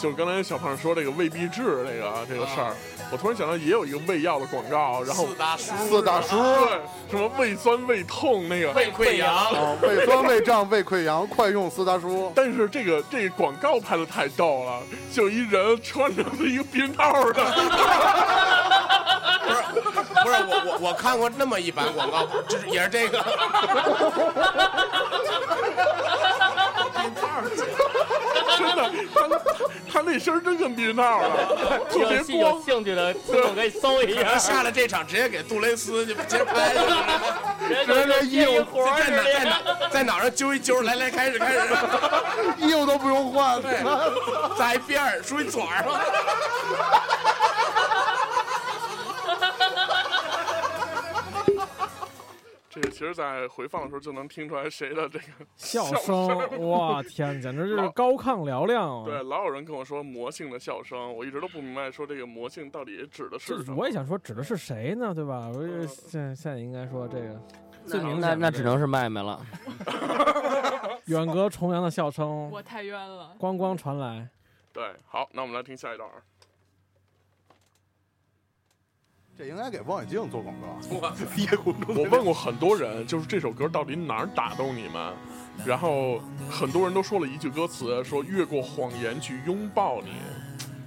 [0.00, 2.74] 就是刚才小胖说这个胃必治这个这个事儿，
[3.12, 12.32] 我突然想到也有一个胃药的广告，然后四大叔，四大叔，对什么胃酸胃痛那个胃溃疡，啊，胃酸、胃胀、胃溃疡，快用四大叔。
[12.34, 14.80] 但是这个这个广告拍的太逗了，
[15.12, 17.44] 就一人穿着一个避孕套的，
[19.44, 19.62] 不是
[20.22, 23.22] 不是我我我看过那么一版广告，就是也是这个。
[28.58, 29.28] 真的，他
[29.92, 32.62] 他那身儿真跟避孕套似的，特别有兴有。
[32.62, 34.36] 兴趣的听众可以搜一下。
[34.38, 36.96] 下了这场直接给杜蕾斯就接着拍去了，
[37.68, 39.50] 人家这业务活在似哪在的。
[39.50, 41.58] 哪在脑上揪一揪，来来开始开始，
[42.58, 43.82] 衣服都不用换，对，
[44.58, 45.84] 在一边儿梳一嘴儿
[52.74, 55.24] 这个其实，在回放的时候就能听出来谁的这个
[55.56, 56.26] 笑声。
[56.28, 59.04] 声，哇 天，简直就是高亢嘹亮啊！
[59.04, 63.76] 对，老有人跟我说魔性的笑声，我一直都不明白，说这个魔性到底指的是什么。
[63.76, 65.14] 我也想说指的是谁呢？
[65.14, 65.48] 对吧？
[65.54, 67.40] 我嗯现在现在应该说这个
[67.86, 69.40] 最明显那的那只能是麦麦了。
[71.06, 73.36] 远隔重洋的笑声我太冤了。
[73.38, 74.28] 咣咣传来。
[74.72, 76.08] 对，好，那我们来听下一段。
[79.36, 80.78] 这应该给望远镜做广告。
[81.96, 85.12] 我问过很多人，就是这首歌到底哪儿打动你们？
[85.64, 90.12] 然后很多人都说了一句歌词，说越过谎言去拥抱你，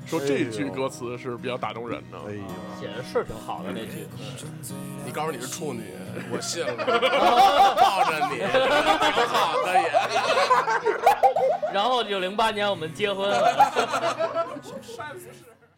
[0.06, 2.18] 说这句歌词是比较打动人的。
[2.26, 2.44] 哎呀，
[2.80, 4.08] 写的是挺好的那句，
[5.06, 5.84] 你告诉你是处女，
[6.32, 6.74] 我信了，
[7.76, 8.48] 抱着你，挺
[9.28, 9.92] 好的也。
[11.74, 14.37] 然后就零八年我们结婚了。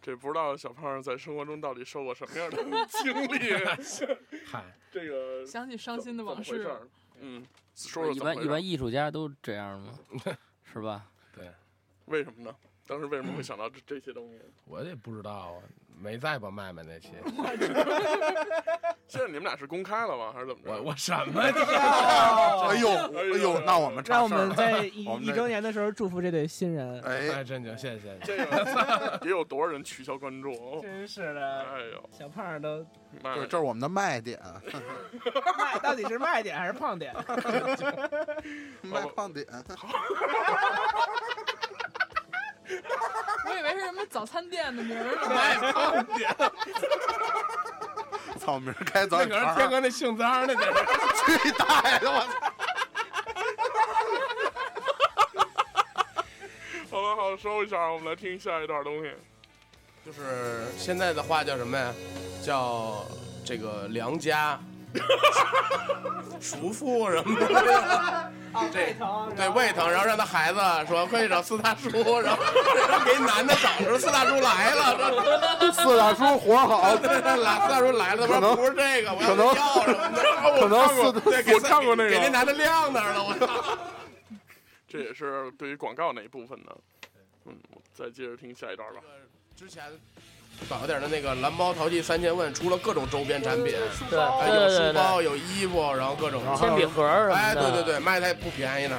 [0.10, 2.58] 这不知道小胖在生活中到底受过什么样的
[2.90, 3.54] 经历？
[4.44, 6.68] 嗨， 这个想起伤心的往事？
[7.20, 7.46] 嗯，
[7.76, 8.20] 说说一？
[8.20, 9.94] 般一般艺术家都这样吗？
[10.74, 11.06] 是吧？
[11.36, 11.52] 对
[12.06, 12.56] 为什么呢？
[12.90, 14.40] 当时为什么会想到这这些东西？
[14.66, 15.62] 我也不知道啊，
[16.02, 17.10] 没在吧麦麦那期，
[19.08, 20.32] 现在你们俩是公开了吗？
[20.34, 20.72] 还是怎么着？
[20.72, 21.54] 我我什么 呀？
[22.68, 27.00] 哎呦哎呦，那我们让我们在一一周年的时候祝福这对新人。
[27.02, 28.20] 哎，哎，真行，谢谢谢谢。
[28.24, 30.80] 这个也有多少人取消关注？
[30.82, 32.84] 真是的，哎呦，小胖都！
[33.22, 34.40] 对，这是我们的卖点，
[35.58, 37.14] 卖，到底是卖点还是胖点？
[38.82, 39.46] 卖胖点。
[43.50, 45.30] 我以为是什么早餐店的名儿呢。
[45.30, 46.36] 卖胖点，
[48.40, 50.74] 操，明儿开早那点天哥那姓张的，这是。
[51.40, 52.28] 去大爷的，我操！
[56.92, 59.12] 好了，好，收一下，我们来听下一段东西。
[60.06, 61.94] 就是现在的话叫什么呀？
[62.44, 63.06] 叫
[63.46, 64.60] 这个良家。
[66.42, 68.32] 叔父什么的，
[68.72, 68.96] 这
[69.36, 71.90] 对胃疼，然后让他孩子说 快去找四大叔，
[72.22, 72.44] 然后
[72.76, 80.24] 然后给男的找时候四大叔来了， 四大叔活好， 对来四大叔来了，他可能说不是这个，我要可能药什么的，
[80.60, 83.78] 可能看过四对，给我看过那个给那男的晾那儿了，我操！
[84.88, 86.76] 这也是对于广告那一部分的。
[87.46, 87.56] 嗯，
[87.94, 89.00] 再接着听下一段吧。
[89.56, 89.84] 之前
[90.70, 93.74] 早点的那个蓝猫淘气三千问出了各种周边产品，
[94.10, 94.20] 对
[94.54, 97.72] 有书包，有衣服，然后各种铅笔盒儿什哎，么的。
[97.72, 98.96] 对对对，卖的还不便宜呢，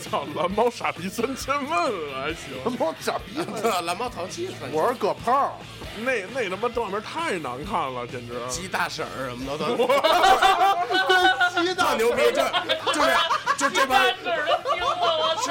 [0.00, 1.70] 操，蓝猫傻逼三千问
[2.14, 3.38] 还行，蓝猫傻逼！
[3.62, 5.60] 还 蓝猫淘气三千，我是葛炮，
[6.00, 8.34] 那那他妈照片太难看了，简直。
[8.48, 12.50] 鸡大婶儿什么的都，鸡大特牛逼，这
[12.92, 13.16] 就是
[13.58, 14.14] 就这帮是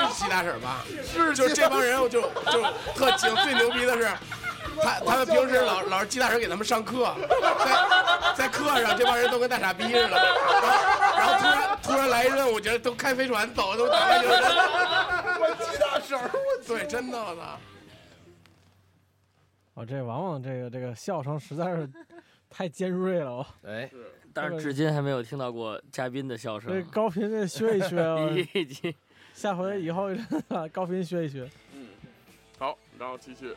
[0.07, 0.83] 吉吉他手吧？
[1.13, 2.63] 是，就这帮人，我就就
[2.95, 3.33] 特精。
[3.43, 4.09] 最牛逼的是，
[4.81, 7.15] 他他们平时老老是鸡大婶给他们上课，
[7.65, 7.75] 在
[8.35, 10.19] 在课上这帮人都跟大傻逼似的，然后
[11.17, 14.33] 然后突然突然来一任务，觉得都开飞船走，都打开就是
[15.39, 16.29] 我吉他手，我
[16.67, 17.57] 对，真的我操！
[19.73, 21.87] 我这往往这个这个笑声实在是
[22.49, 23.89] 太尖锐了，哦哎，
[24.33, 26.83] 但是至今还没有听到过嘉宾的笑这声。
[26.85, 28.17] 高频得学一学啊，
[28.53, 28.93] 已经
[29.33, 30.09] 下回以后
[30.71, 31.49] 高频学一学。
[31.73, 31.87] 嗯，
[32.57, 33.55] 好，然后继续。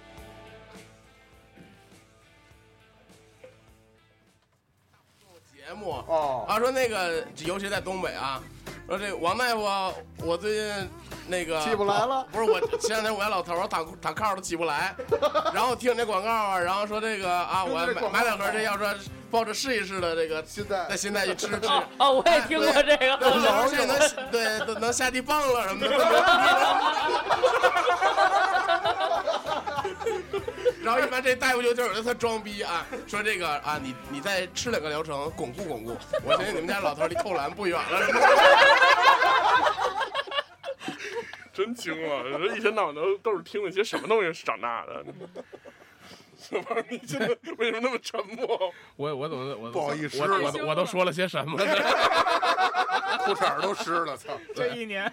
[5.60, 8.40] 节目哦啊，说那个，尤其在东北啊，
[8.88, 9.92] 说这个王大夫，
[10.24, 10.90] 我最近
[11.28, 14.96] 那个起不来了不是我前两天我家老头儿躺躺炕上都起不来，
[15.52, 18.88] 然后听这广告啊，然后说这个啊，我买买两盒这药说
[19.30, 21.68] 抱着试一试的这个，现在那现在去吃 吃。
[21.98, 23.16] 哦，我也听过这个。
[23.20, 23.98] 对老师这能
[24.30, 25.90] 对都能下地蹦了什么的。
[30.82, 35.96] 然后一般这大夫就就有的他装逼啊，说这个啊，你你再吃两个疗程，巩固巩固。
[36.24, 38.00] 我相信你们家老头离扣篮不远了。
[41.52, 42.38] 真精了！
[42.38, 45.04] 这一天到晚都都是听那些什么东西长大的。
[46.38, 48.72] 小胖，你现在为什么那么沉默？
[48.96, 51.64] 我我怎么我不好意思我我都我都说了些什么呢？
[53.26, 54.32] 裤衩儿都湿了，操！
[54.54, 55.12] 这一年，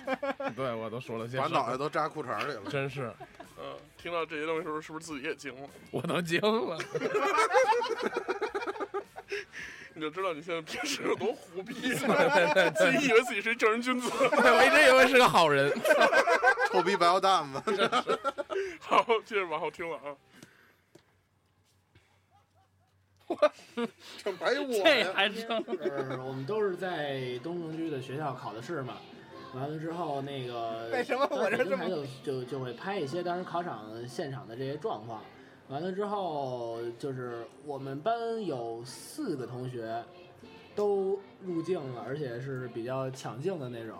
[0.55, 1.49] 对我都说了些什把？
[1.49, 2.61] 脑袋都扎裤衩儿里了。
[2.69, 3.11] 真是，
[3.59, 3.75] 嗯，
[4.07, 5.67] 听到这些东西的时候，是不是自己也惊了？
[5.91, 6.79] 我都惊了。
[9.93, 14.09] 你就知道你现在平时有多胡逼了，自己以为自己是正人君子。
[14.31, 15.69] 我一直以为是个好人。
[16.71, 17.61] 臭逼白药蛋子。
[18.79, 20.15] 好，接着往后听了啊。
[24.23, 25.11] 这还有我这呀？
[25.13, 25.61] 还成？
[25.83, 28.99] 是我们都是在东城区的学校考的试嘛。
[29.57, 35.21] 完了之后，那个 为什么我这电视台就就就会拍一些当时考场现场的这些状况。
[35.69, 38.13] 完了之后，就是我们班
[38.45, 40.01] 有四个同学
[40.75, 43.97] 都入境了，而且是比较抢镜的那种。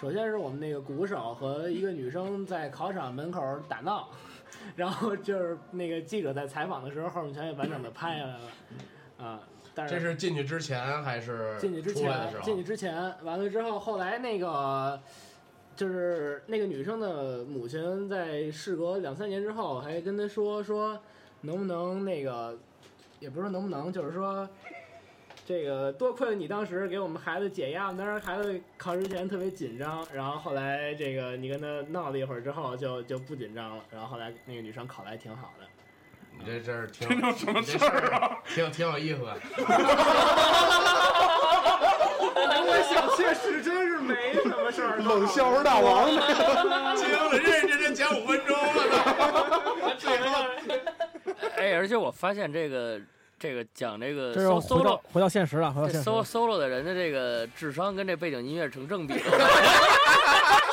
[0.00, 4.08] 首先是我们那个鼓手和一个女生在考场门口打闹，
[4.76, 8.40] 然后就是那个记者在采访的时候，后面全给完整的拍下来了。
[9.18, 9.40] 啊，
[9.78, 12.42] 但是这是进去之前还是进去之前出来的时，候？
[12.42, 15.00] 进去之前，完了之后，后来那个
[15.76, 21.00] 就是那个女生的母亲，在事隔两三年之后，还跟她说说，
[21.42, 22.58] 能不能那个，
[23.20, 24.48] 也不是说能不能，就是说。
[25.46, 35.66] 这个多亏了你当时给我们孩子解压，我们当时孩子考试前特别紧张，然后后来这个你跟他闹了一会儿之后就就不紧张了，然后后来那个女生考的还挺好的。
[36.38, 38.38] 你这事儿挺这叫什么事儿啊？
[38.54, 39.36] 挺挺有意思的。
[42.66, 44.98] 我想确实真是没什么事儿。
[44.98, 46.22] 冷笑话大王呢？
[46.96, 48.62] 惊了， 认认真真讲五分钟了
[51.56, 53.00] 哎，而且我发现这个
[53.38, 56.24] 这个讲这个这 solo 回到现实了，回到这现实 solo 了。
[56.24, 59.20] solo 的人的这个智商跟这背景音乐成正比的。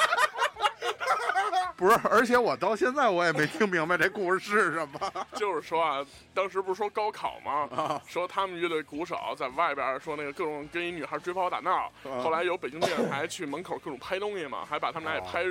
[1.77, 5.11] 不是，而且我到现在我也没听明白这故事是什么。
[5.35, 7.67] 就是说啊，当时不是说高考吗？
[7.75, 15.43] 啊说他们乐队鼓手在外边说那个各种跟一女孩追跑打闹，啊后来有北京电视台去门口各种拍东西嘛，还把他们俩也拍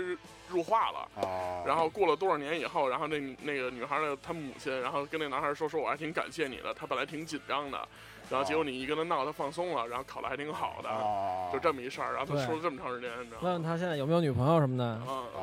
[0.49, 1.09] 入画了。
[1.27, 7.87] 啊然后过了多少年以后，然后那那个女孩的她母亲，然后跟那男孩说说我还挺感谢你的，他本来挺紧张的，
[8.31, 12.15] 然后结果你一跟他闹，他放松了，然后考得还挺好的，啊就这么一事儿。
[12.15, 13.43] 然后他说了这么长时间，你知道吗？
[13.43, 15.41] 问问他现在有没有女朋友什么的，啊，啊！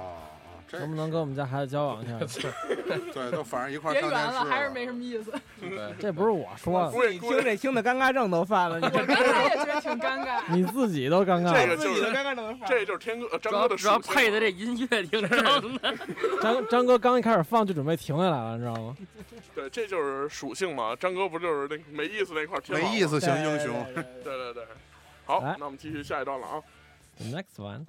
[0.71, 2.17] 这能不能跟我们家孩子交往一下？
[3.13, 5.34] 对，都反正一块儿别圆上电视了，还是没什么意思。
[5.60, 10.41] 对， 这不是我说的，你听这听的尴尬症都犯了，你这刚才也觉得挺尴尬。
[10.49, 11.53] 你自己都尴尬了。
[11.53, 12.60] 这个就是自己的尴尬症。
[12.65, 15.97] 这就是天哥呃张哥的主要配的这音乐挺着的。
[16.41, 18.95] 张张哥刚一开始放就准备停下来了，你知道吗？
[19.53, 20.95] 对，这就是属性嘛。
[20.95, 23.73] 张哥不就是那没意思那块儿没意思型英雄。
[23.93, 24.63] 对对对对对对，
[25.25, 26.62] 好，那我们继续下一段了啊。
[27.17, 27.86] The next one，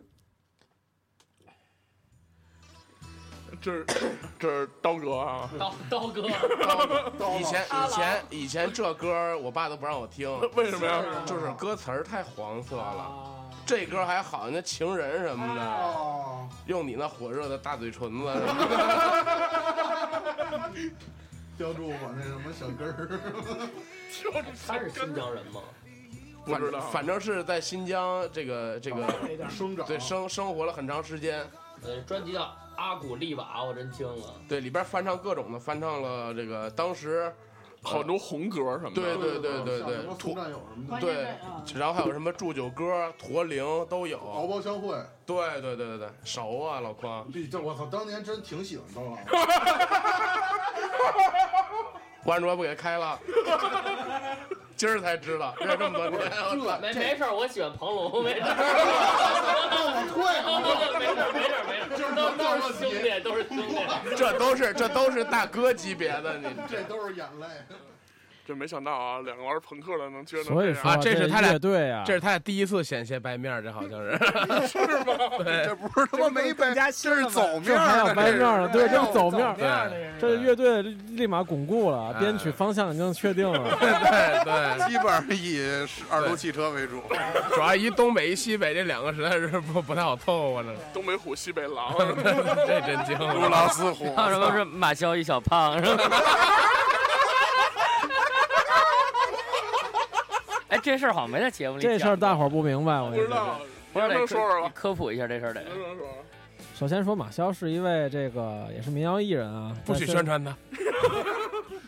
[3.61, 3.87] 这是
[4.39, 6.23] 这是刀哥啊，刀刀哥，
[7.39, 11.03] 以前以前以前这歌儿我爸都不让我听，为什么呀？
[11.27, 12.83] 就是歌词儿太黄色了。
[12.83, 13.29] 啊
[13.65, 18.77] 这歌还好，那情人什么的，哦，用你那火热的大嘴唇子什么的。
[21.57, 23.09] 叼住我那什么小根儿。
[24.67, 25.61] 他是新疆人吗？
[26.45, 29.07] 不知道反反正是在新疆这个这个
[29.49, 31.47] 生长对生生活了很长时间。
[31.85, 32.43] 呃，专辑叫
[32.77, 34.35] 《阿古丽瓦》，我真惊了。
[34.49, 37.33] 对，里边翻唱各种的，翻唱了这个当时
[37.83, 38.95] 好多红歌什么的。
[38.95, 41.37] 对对对对对，土战友什么的，对，
[41.79, 44.19] 然后还有什么祝酒歌、驼铃都有。
[44.19, 44.97] 敖包相会，
[45.27, 47.27] 对对对对对，熟啊，老匡。
[47.51, 49.17] 这我操，当年真挺喜欢高老。
[52.25, 53.19] 关卓不给开了，
[54.83, 56.29] 今儿才知道， 这这么多年，
[56.81, 58.49] 没没事儿，我喜欢庞龙，没事儿。
[59.79, 60.19] 我退
[60.99, 63.77] 没事儿没事儿没事儿，就是都都是兄弟，都是兄弟。
[64.19, 67.47] 这都是这都是大哥级别的，你这都是眼泪。
[68.45, 74.19] 这没想到啊，两个玩朋克的能居然能所以说这样啊，这是他俩乐队啊，这是他俩第一次险些掰面儿，这好像是。
[74.67, 75.15] 是吗？
[75.39, 79.55] 对，这不是他妈没掰，这是走面这还要儿掰面儿了，对，这是走面儿。
[79.55, 83.59] 对这乐队立马巩固了，编曲方向已经确定了。
[83.79, 87.01] 对对，基本上以二路汽车为主。
[87.55, 90.73] 主要以东北一西北这两个实在是不不太好凑合了。
[90.93, 91.95] 东北虎西北狼，
[92.67, 94.15] 这真精如狼似虎。
[94.17, 96.05] 还有什么是马骁一小胖是吧？
[100.73, 101.83] 哎，这事儿好像没在节目里。
[101.83, 103.29] 这事儿大伙儿不明白，我跟你说。
[103.29, 103.61] 不知道，
[103.93, 104.73] 不是得能说说吧？
[104.75, 105.61] 科科普一下这事儿得。
[105.65, 106.09] 能说说。
[106.75, 110.57] 首先说马骁是一位这个也是民谣艺人啊，不许宣传他。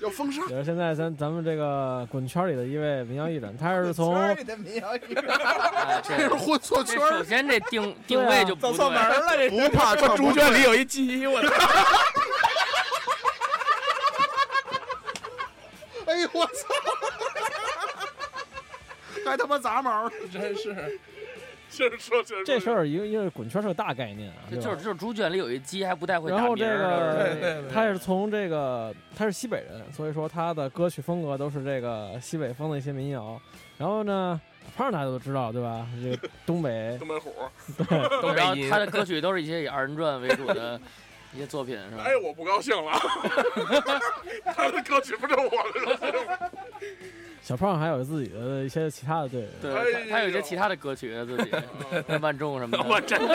[0.03, 0.43] 要封杀。
[0.51, 4.37] 也是现在咱咱们这个滚圈里的一位民谣艺人，他是从哎
[6.05, 11.49] 这是混错圈儿，首先这定定位就不对了，这不怕这猪圈里有一鸡，我操！
[16.05, 16.53] 哎呦我操！
[19.25, 20.99] 还他妈杂毛， 真是。
[21.71, 22.23] 就是说。
[22.45, 33.41] 这事儿，因为因为滚圈是个大概念啊，就是就是猪圈里有一鸡，还不太会打然后这个对对对他是从这个他是西北人，所以说他的歌曲风格都是这个西北风的一些民谣。
[33.77, 34.41] 然后呢，
[34.77, 35.85] 胖大家都知道对吧？
[36.01, 37.35] 这个东北 东北虎，
[38.23, 40.81] 东然后北音他的歌曲都是一些以二人转为主的
[41.33, 42.05] 一些作品，是吧？
[42.07, 42.93] 哎，我不高兴了。
[44.55, 46.51] 他的歌曲不是我的歌？
[47.45, 51.51] 小胖还有自己的一些其他的队，对，哎呦他他有一些其他的歌曲自己，
[52.09, 52.83] 像万众什么的。
[52.89, 53.35] 我真的。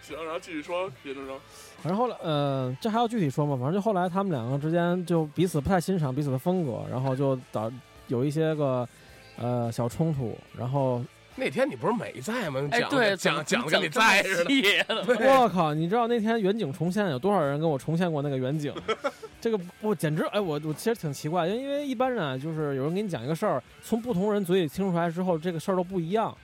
[0.00, 1.38] 行，然后继续说，叶先生。
[1.82, 3.54] 反正后来，呃，这还要具体说吗？
[3.54, 7.70] 反正就后来他们两个之间就彼此不太欣赏彼此的风格，然后就导
[8.06, 8.88] 有一些个
[9.36, 11.04] 呃小冲突，然后
[11.36, 12.60] 那天你不是没在吗？
[12.70, 14.50] 讲哎对讲讲跟你在似的。
[15.08, 15.74] 我靠！
[15.74, 18.72] 你知道那天远景重现有多少人跟我重现过那个远景？
[19.40, 26.36] 这个我简直哎，我我其实挺奇怪，因为因为一般人啊，就是有人给你讲一个事儿，从不同人嘴里听出来之后，这个事儿都不一样。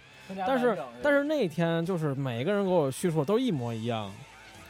[0.46, 4.12] 但是但是那天就是每个人给我叙述都一模一样，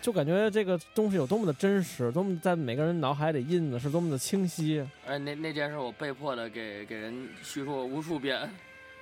[0.00, 8.48] 就感觉这个东西有多么的真实，多么在每个人脑海里印的是多么的清晰，哎，那那件事我被迫的给给人叙述无数遍，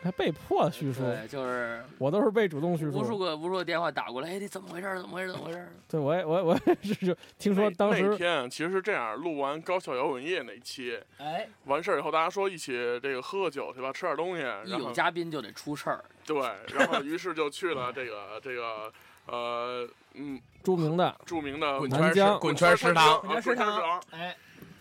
[0.02, 2.98] 还被迫叙述，对，就是我都是被主动叙述。
[2.98, 5.00] 无数个无数个电话打过来，哎，这怎么回事？
[5.00, 5.32] 怎么回事？
[5.32, 5.68] 怎么回事？
[5.88, 12.72] 对我也我也我也是就听说当天其实是这样，录完高校摇滚夜那期，哎，完事儿以后，大家说一起
[13.02, 16.38] 这个喝个酒去吧，吃点东西，一有然后嘉宾就得出事儿，对，
[16.74, 18.92] 然后于是就去了这个这个
[19.26, 24.36] 呃嗯著名的著名的滚圈滚圈食堂，滚圈食堂，哎，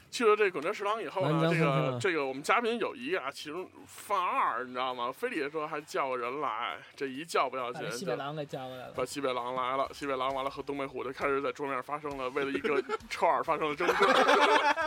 [0.09, 5.11] 去了这滚车食堂以后呢，这个这个我们嘉宾有一个啊，其中犯二，你知道吗？
[5.11, 8.93] 非得说还叫个人来，这一叫不要紧把，西北狼给叫过来了。
[8.95, 13.93] 把西北狼来了，西北狼完了和东北虎就开始在桌面发生了为了一个 串儿发生了争 执。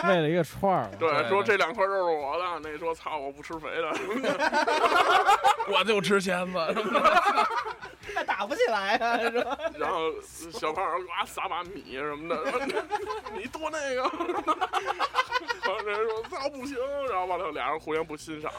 [0.09, 3.91] 为了一个串儿，对，说这两块肉是我的，那说操我不吃肥的。
[5.69, 6.59] 我就吃签子。
[8.13, 9.57] 那打不起来啊，是吧？
[9.79, 10.11] 然后
[10.53, 12.43] 小胖儿哇撒把米什么的，
[13.37, 14.11] 你多那个。
[15.67, 16.77] 然后人说操不行，
[17.09, 18.53] 然后完了俩人互相不欣赏，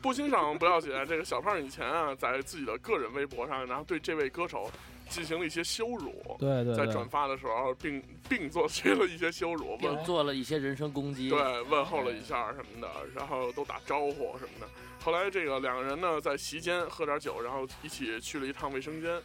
[0.00, 4.70] 不欣赏不要紧，这个小胖以前啊在自己的个人微博上，然后对这位歌手
[5.08, 6.36] 进行了一些羞辱。
[6.38, 11.30] 对对对在转，发的时候，并并做出了一些羞辱，问并做了一些人身攻击。
[11.30, 14.66] 对问候了一下什么的，然后都打招呼什么的。
[15.02, 19.20] 后来这个两个人呢在席间喝点酒，然后一起去了一趟卫生间。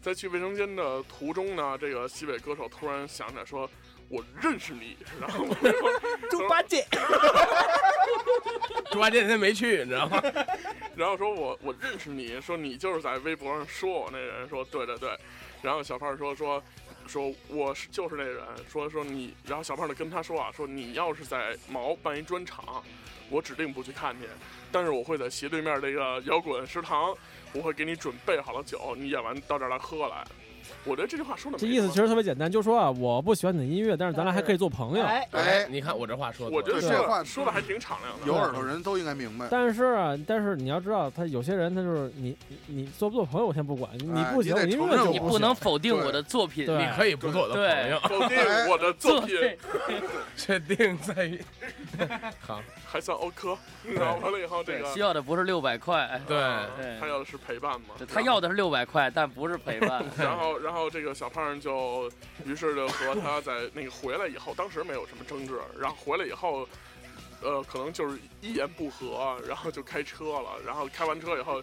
[0.00, 3.70] 在去卫生间的途中呢，这个西北歌手突然想起来说
[4.12, 4.96] ：“我认识你。
[5.18, 5.72] ”然后我说
[6.30, 6.86] 猪八戒，
[8.92, 10.22] 猪八戒那天没去，你知道吗？
[10.94, 15.18] 然后说我我认识你，说你就是在微博上说我那人，说对对对，
[15.62, 16.62] 然后小胖说说
[17.06, 22.84] 说我是就是那人，说说你，然后小胖就跟他说啊，说你要是在毛办一专场，
[23.30, 24.26] 我指定不去看你，
[24.70, 27.16] 但是我会在斜对面这个摇滚食堂，
[27.54, 30.22] 我会给你准备好了酒，你演完到这儿来喝来。
[30.84, 35.04] 我觉得这句话说的这意思其实特别简单，就是说啊，我不喜欢你的音乐，但是咱俩还可以做朋友。
[35.04, 38.26] 哎，哎，你看我这话说的，我觉得这话说的还挺敞亮的。
[38.26, 39.46] 有耳朵人都应该明白。
[39.50, 44.72] 但是啊，但是你要知道，他有些人他就是你你你做不做朋友我先不管，你不喜欢我音
[45.12, 48.38] 你不能否定我的作品，你可以不做我的朋友，否定
[48.70, 49.36] 我的作品。
[50.36, 51.40] 确定在于。
[52.40, 53.56] 好，还算 OK，
[53.94, 56.38] 然后完了以后这，个需要的不是六百块，对。
[56.76, 56.98] 对。
[56.98, 60.02] 他要的是陪伴嘛，他要的是六百块，但不是陪伴。
[60.18, 62.10] 然后，然后这个小胖就，
[62.46, 66.68] 于是就和他在那个回来以后，当时没有什么争执，然后回来以后，
[67.42, 71.62] 呃，可能就是一言不合，然后就开车了，然后开完车以后，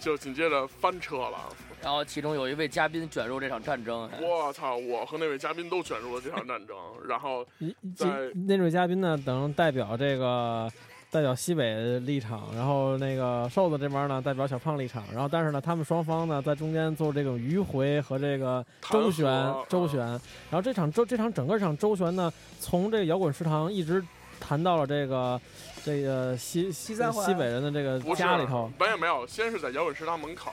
[0.00, 1.54] 就紧接着翻车了。
[1.82, 4.76] 然后其中有一位嘉宾卷入这场战争，我操！
[4.76, 6.76] 我和那位嘉宾都卷入了这场战争，
[7.08, 10.70] 然后一在那位嘉宾呢，等代表这个
[11.10, 19.26] 代表西北立场，然后那个瘦子这边呢代表小胖立场，然后但是呢，他们双方呢在中间做这种迂回和这个周旋
[19.68, 24.00] 周旋，然后这场周这场整个这场周旋呢，从这个摇滚食堂一直
[24.38, 25.40] 谈到了这个
[25.84, 30.52] 这个西西三西北人的这个家里头，没有没有，先是在摇滚食堂门口，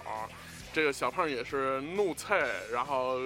[0.74, 2.36] 这个小胖也是怒啐，
[2.74, 3.20] 然后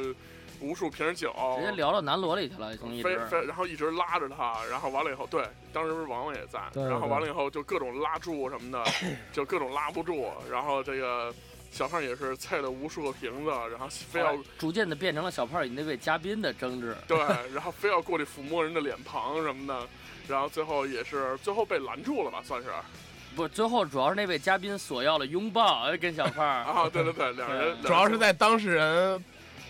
[0.62, 3.04] 无数瓶酒，直接聊到南锣里去了，从一直。
[3.04, 5.44] 非非，然后一直拉着他，然后完了以后，对，
[5.74, 8.84] 当时不是王王也在，对对然后完了以后就各种拉住什么的，
[9.34, 11.34] 就各种拉不住，然后这个
[11.72, 16.96] 小胖也是啐了无数个瓶子，然后非要逐渐的变成了小胖与那位嘉宾的争执。
[17.08, 17.18] 对，
[17.54, 19.88] 然后非要过去抚摸人的脸庞什么的，
[20.28, 22.70] 然后最后也是最后被拦住了吧，算是
[23.36, 26.46] 不，最后主要是那位嘉宾索要了拥抱，跟小胖。
[26.46, 29.24] 啊，对对对，两人主要是在当事人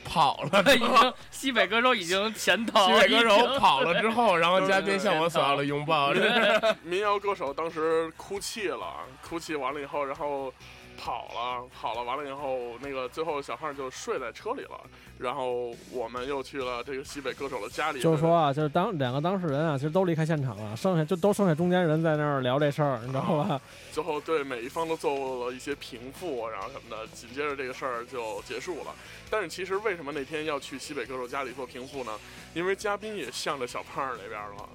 [0.03, 6.11] 跑了已经西北歌手已经潜逃，西北歌手跑了之后，然后嘉宾向我索要了拥抱，
[6.83, 8.85] 民谣歌手当时哭泣了，
[9.27, 10.53] 哭泣完了以后，然后
[11.01, 14.79] 跑了，跑了完了以后，那个最后小胖就睡在车里了，
[15.17, 23.59] 然后我们又去了这个西北歌手的家里，就是说啊，就是当两个当事人啊，其实都离开现场了，剩下就都剩下中间人在那儿聊这事儿，你知道吧？
[23.91, 28.93] 最后对每一方都做了一些平复，然后什么的，紧接着这个事儿就结束了。
[29.27, 32.11] 但是其实为什么那天要去西北歌手家里做平复呢？
[32.53, 34.69] 因为嘉宾也向着小胖那边了，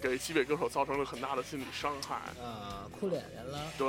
[0.00, 2.16] 给西北歌手造成了很大的心理伤害。
[2.42, 3.58] 啊，哭脸脸了。
[3.78, 3.88] 对，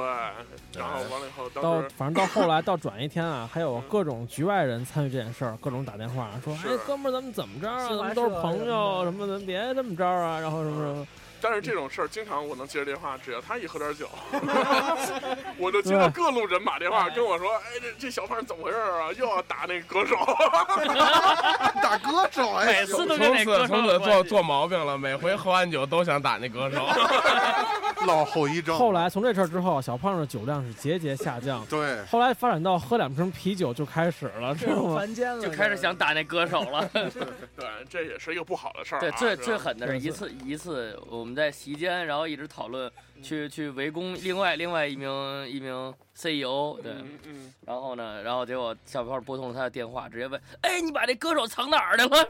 [0.80, 7.90] 然后完了以后，到当时反正到后来 到转一天啊，还有各种局外人参与这件事儿，各种打电话说，是哎，哥们儿，咱们怎么着啊？
[7.90, 11.08] 咱们都是朋友什么咱，别这么着啊，然后什么什么。
[11.42, 14.08] 但是这种事儿经常我能接着电话，只要他一喝点酒，
[15.58, 19.12] 我就接到各路人马电话跟我说，哎，这这小胖怎么回事啊？
[19.18, 20.16] 又要打那个歌手。
[21.82, 26.86] 打歌手哎，每次都跟从那歌手此从此做做毛病了，每回喝完酒都想打那歌手。
[28.06, 28.76] 落后遗症。
[28.76, 34.98] 后来从这事儿之后，小胖的酒量是节节下降，对，后来发展到喝两瓶啤酒就开始了，知道吗？
[34.98, 36.90] 凡间了，就开始想打那歌手了。
[36.94, 39.02] 对，这也是一个不好的事儿、啊。
[39.02, 45.10] 对，最最狠的是一次一次我们在席间，然后一直讨论去去围攻另外另外一名
[45.50, 52.22] 一名 CEO，对，嗯嗯，然后呢，然后结果小胖拨通了他的电话，直接问，哎，你把这歌手藏哪儿去了？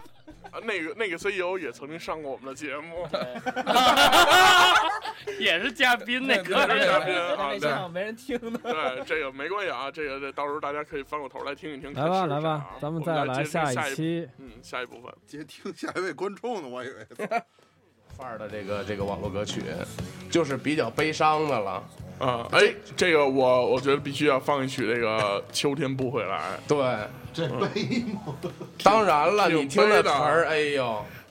[0.52, 3.08] 啊，那个那个 CEO 也曾经上过我们的节目，
[5.40, 7.00] 也是嘉宾那也歌是嘉。
[7.00, 8.60] 宾啊，对那现场没人听呢。
[8.64, 11.94] 对，这个没关系啊，这个这到时候大家可以翻过头来听一听。
[11.94, 14.28] 来吧来吧咱们再来下一期。
[14.38, 15.14] 嗯，下一部分。
[15.26, 17.06] 接听下一位观众呢，我以为。
[18.18, 19.62] 范儿的这个这个网络歌曲，
[20.30, 21.84] 就是比较悲伤的了。
[22.20, 26.78] 啊，哎，这个我我觉得必须要放一曲这个《秋天不回来对，
[27.34, 28.36] 这悲吗？
[28.84, 30.84] 当然了，你听那词儿，哎呦，》，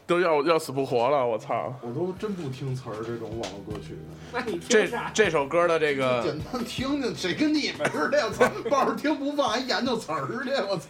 [0.04, 1.72] 都要要死不活了，我操！
[1.82, 3.96] 我都真不听词儿这种网络歌曲，
[4.32, 5.12] 那你这听啥？
[5.14, 8.26] 这首歌的这个简单听听，谁跟你们似的？
[8.26, 10.86] 我操，抱着听不放，还研究词儿去，我操！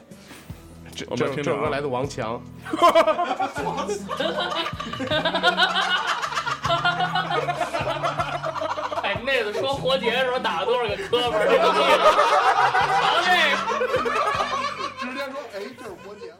[0.94, 2.40] 这我们听听啊这这首歌来自王强，
[9.02, 11.38] 哎，那次说活结的时候打了多少个磕巴。
[14.98, 16.38] 直接说，哎，这是活结了。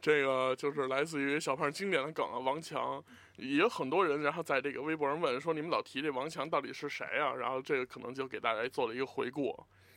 [0.00, 3.02] 这个就是来自于小胖经典的梗啊，王强。
[3.36, 7.34] 也有很多人，然后在这个微博上问说，你们老提这王强到底是谁啊？
[7.34, 9.54] 然后这个可能就给大家做了一个回顾，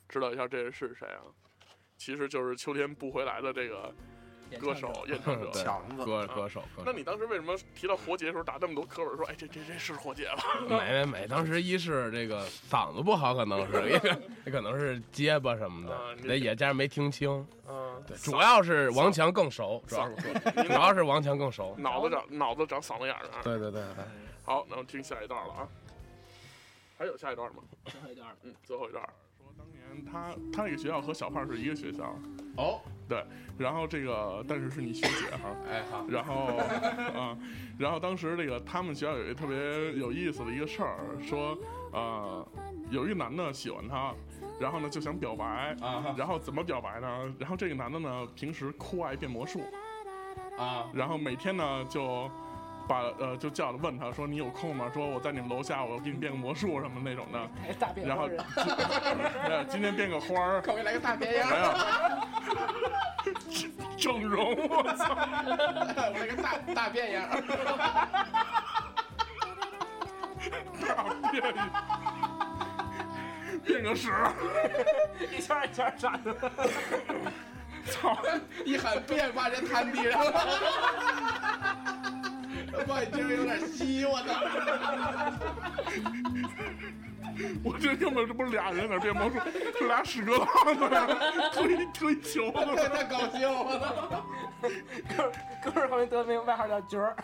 [0.10, 1.24] 知道一下这人是谁啊？
[2.00, 3.93] 其实就是秋天不回来的这个
[4.58, 5.52] 歌手、演唱者。
[5.52, 6.64] 强子，歌歌手。
[6.86, 9.18] 那你当时为什么提到活结的时候打这么多磕本？
[9.18, 10.62] 说，哎，这这这是活结吧？
[10.70, 14.08] 没没没，当时一是这个嗓子不好，可能是，也可
[14.45, 17.45] 也可能是结巴什么的，那也加上没听清。
[17.68, 20.16] 嗯，对，主要是王强更熟，主要是
[20.64, 21.76] 主要是王强更熟。
[21.78, 23.43] 脑子长脑子长嗓子眼儿啊。
[23.43, 24.06] 对对对对，
[24.45, 25.68] 好，那我听下一段了啊。
[26.97, 27.62] 还有下一段吗？
[27.86, 29.04] 最后一段嗯，最后一段。
[30.06, 32.14] 他他那个学校和小胖是一个学校。
[32.58, 33.24] 哦，对，
[33.58, 36.58] 然后这个但是是你学姐哈，哎好，然后
[37.18, 37.38] 啊，
[37.78, 41.58] 然后当时这个他们学校有一个特别有意思的一个事儿，说
[41.94, 42.46] 呃
[42.90, 44.14] 有一个男的喜欢她，
[44.60, 47.34] 然后呢就想表白啊，然后怎么表白呢？
[47.40, 49.62] 然后这个男的呢平时酷爱变魔术
[50.58, 52.30] 啊，然后每天呢就。
[52.90, 54.90] 把呃就叫着问他说你有空吗？
[54.92, 57.40] 说我在你们楼下，我给你变个魔术什么那种的。
[57.80, 58.28] 大变然后，
[59.46, 61.48] 对，今天变个花儿，可以来个大变样。
[63.96, 65.16] 整容，我操！
[65.46, 67.30] 我来个大大变样。
[70.82, 71.70] 大变样，
[73.64, 74.12] 变个屎，
[75.30, 76.36] 一圈一圈转的。
[77.86, 78.18] 操！
[78.66, 80.32] 一喊变，把人摊地上了。
[82.88, 84.34] 我今儿有点稀，我操！
[87.63, 89.38] 我这根本这不是俩人在那变魔术，
[89.78, 90.47] 是俩屎壳郎
[90.78, 91.07] 在那
[91.55, 94.26] 推推球， 太高兴了！
[95.15, 95.32] 哥
[95.72, 97.15] 哥儿后面得名外号叫角儿。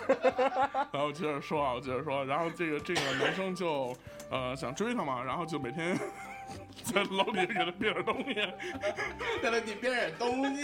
[0.94, 3.94] 然后接着说啊，我接着说，然后这个这个男生就
[4.32, 6.00] 呃想追她嘛，然后就每天
[6.84, 8.36] 在楼里给她变点东西，
[9.44, 10.64] 在那你变点东西。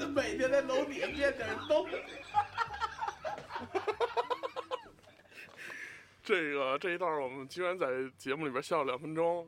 [0.00, 1.96] 他每天在楼底下变点东西。
[6.24, 7.86] 这个这一段我们居然在
[8.16, 9.46] 节目里边笑了两分钟，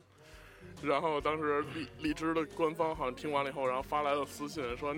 [0.81, 4.93] 然后当时荔荔枝的官方好像听完了以后，然后发来了私信说：“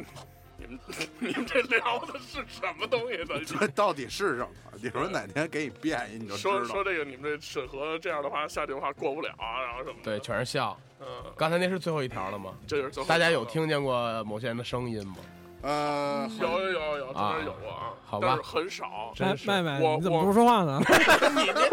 [0.57, 0.79] 你们
[1.19, 3.39] 你们这聊的是什么东西的？
[3.45, 4.49] 这到底是什么？
[4.81, 6.57] 你说哪天给你变一，你就知道。
[6.57, 10.03] 说说这个你们这审核这样的话下去的话过不了啊，然后什么的。
[10.03, 10.75] 对，全是笑。
[11.01, 12.57] 嗯，刚才那是最后一条了吗？
[12.65, 15.17] 这就是最后大家有听见过某些人的声音吗？
[15.61, 19.13] 呃，有有有有，真是有过啊，好吧但是很少。
[19.45, 20.79] 麦麦麦，我你怎么不说话呢？
[20.85, 21.69] 你这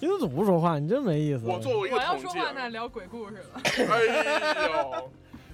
[0.08, 0.78] 你怎么不说话？
[0.78, 1.46] 你真没意思。
[1.46, 3.60] 我作为一个统计，要说话那聊鬼故事了。
[3.88, 5.10] 哎呦，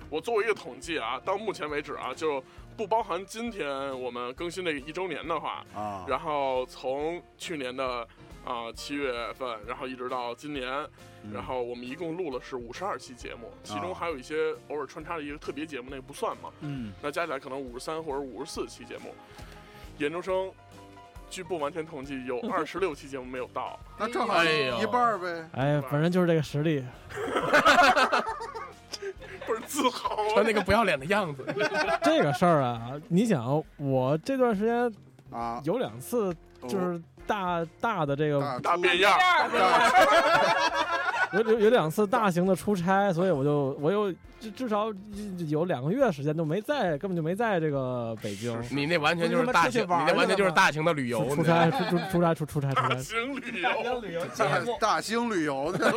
[0.08, 2.42] 我作为一个统计啊，到目前为止啊，就
[2.76, 3.68] 不包含今天
[4.00, 8.08] 我们更新这个一周年的话啊，然后从去年的
[8.44, 10.66] 啊七月份，然后一直到今年，
[11.32, 16.50] 然后我们一共录了是五十二期节目，其中啊还有一些偶尔穿插的一个特别节目，那个不算嘛。
[16.60, 19.14] 嗯，那加起来可能五十三或者五十四期节目。
[19.98, 20.50] 研究生，
[21.28, 23.78] 据不完全统计，有 二十六期节目没有到。
[23.98, 25.48] 那正好一半儿呗。
[25.52, 26.84] 哎，反正就是这个实力。
[29.46, 31.42] 不是自豪啊，穿那个不要脸的样子。
[32.04, 34.92] 这个事儿啊，你想，我这段时间
[35.30, 36.36] 啊，有两次
[36.68, 39.16] 就是大大的这个大大变样，
[41.34, 44.10] 有有有两次大型的出差，所以我就我有
[44.40, 44.86] 至至少
[45.48, 48.58] 有两个月时间都没在，根本就没在这个北京。
[48.70, 51.28] 你那完全就是大型，你 那完全就是大型的旅游。
[51.34, 52.96] 出差出出出差出出差出大差。
[52.96, 55.92] 型旅游，旅游大大兴旅游的，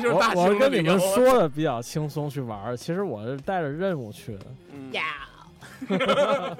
[0.00, 0.98] 是大我我型的旅游跟你们。
[1.14, 4.46] 说的比较轻松去玩，其实我是带着任务去的。
[4.72, 4.92] 嗯。
[4.92, 5.04] 呀，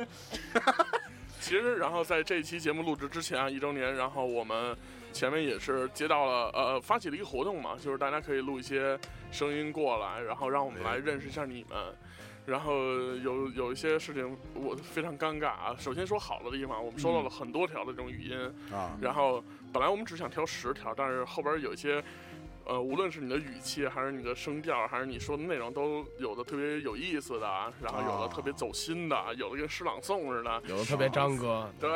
[1.46, 4.76] 其实，然后在这期节目录制之前啊，一周年，然后我们
[5.12, 8.98] 前面也是接到了呃发起了一个活动嘛，就是大家可以录一些
[9.30, 11.78] 声音过来，然后让我们来认识一下你们。
[12.46, 15.76] 然后有有一些事情我非常尴尬啊。
[15.78, 19.40] 首先说好的地方，我们收到了很多条的这种语音，啊，然后
[19.72, 22.02] 本来我们只想挑十条，但是后边有一些，
[22.66, 31.88] 呃，无论是你的语气，还是你的声调，还是你说的内容，都有的特别有意思的，然后有的特别走心的，有的跟诗朗诵似的，有的特别张哥， 对，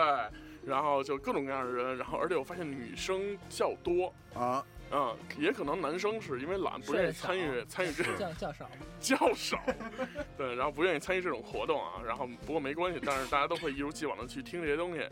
[0.64, 8.70] 然后就各种各样的人，然后而且我发现女生较多，啊，嗯，也可能男生是因为懒，不愿意参与参与这种较较少。
[9.00, 9.58] 较少，
[10.36, 15.02] 对，然后不愿意参与这种活动啊，然后不过没关系，但是大家都会一如既往的去听这些东西，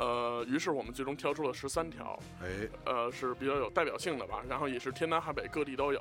[0.00, 6.00] 呃，于是我们最终挑出了十三条，哎，呃，是比较有代表性的吧，然后也是天南海北各地都有，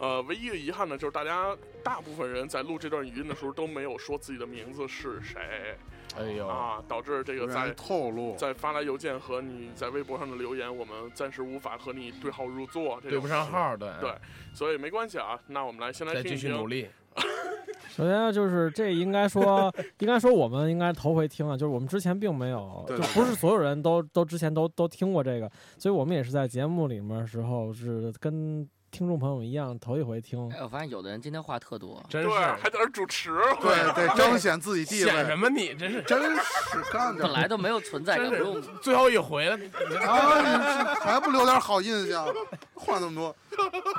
[0.00, 5.76] 呃，唯一的遗憾呢，就是大家大部分人在录这段语音的时候都没有说自己的名字是谁，
[6.16, 13.88] 哎呦，啊，导致这个在透露，在发来邮件和你在微博上的留言，我们暂时无法和你对号入座，这对不上号，对。
[14.00, 14.12] 对，
[14.52, 16.88] 所以没关系啊，那我们来先来听一听继续努力。
[17.98, 30.50] 首先就是这应该说，应该说我们应该头回听啊，就是我们之前并没有，对就不是所有人都都之前都都听过这个，所以我们也是在节目里面的时候是跟听众朋友们一样头一回听。
[30.50, 33.30] 哎，我发现有的人今天话特多，真是还在那主持，
[33.60, 35.74] 对， 对彰显自己地位显什，么你？
[35.74, 39.56] 真是真是干的本来都没有存在感，不用最后一回了，
[40.06, 42.26] 啊，你还不留点好印象？
[42.74, 43.36] 话那么多，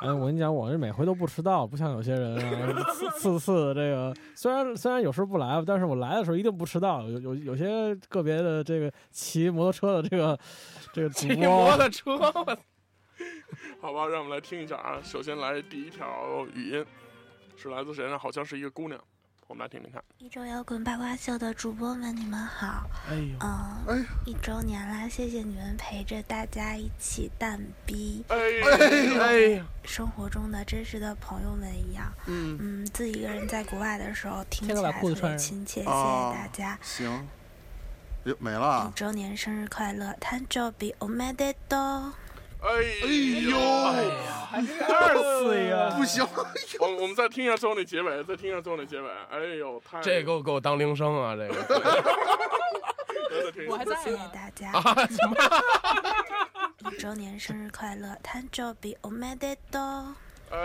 [0.02, 2.38] 哎，我跟你讲，我这每回都不迟到，不像有些人
[2.76, 7.04] 啊， 次次次这个虽然虽然有时候不来吧，但是我来的时候一定不迟到。
[7.04, 10.40] 有有有些个别的这个骑摩托车的这个
[10.94, 12.58] 这个主骑摩，托车，我
[13.81, 14.99] 好吧，让我们来听一下啊。
[15.03, 16.87] 首先来第一条语音，
[17.57, 18.19] 是来自谁呢？
[18.19, 18.99] 好像是一个姑娘，
[19.47, 20.03] 我们来听听看。
[20.19, 22.89] 一周摇滚八卦秀的主播们，你们好。
[23.11, 28.37] 哎呦，嗯，哎一周年啦，谢谢你们陪着大家一起蛋逼，哎
[29.21, 32.11] 哎呀，生活中的真实的朋友们一样。
[32.27, 36.79] 嗯，嗯，自己一个人在国外的时候听起天哥把来特裤子穿上别亲切，谢谢啊大家。
[36.81, 37.29] 行，
[38.25, 42.13] 哟没一了，周年生日快乐，誕生日おめでとう。
[42.61, 42.69] 哎
[43.03, 43.07] 哎
[43.51, 43.59] 呦，
[44.51, 46.27] 还是二次呀，不行，
[46.81, 49.09] 我我们再听一下最后那结尾，再听一下最后那结尾。
[49.31, 51.37] 哎呦，太这给我给我当铃声啊！
[51.37, 51.55] 这个
[53.45, 54.31] 再听一下我还在谢谢呢。
[54.33, 55.37] 大家，啊， 怎么？
[56.91, 60.15] 一周年生日快乐，誕生日おめでとう。
[60.52, 60.58] 哎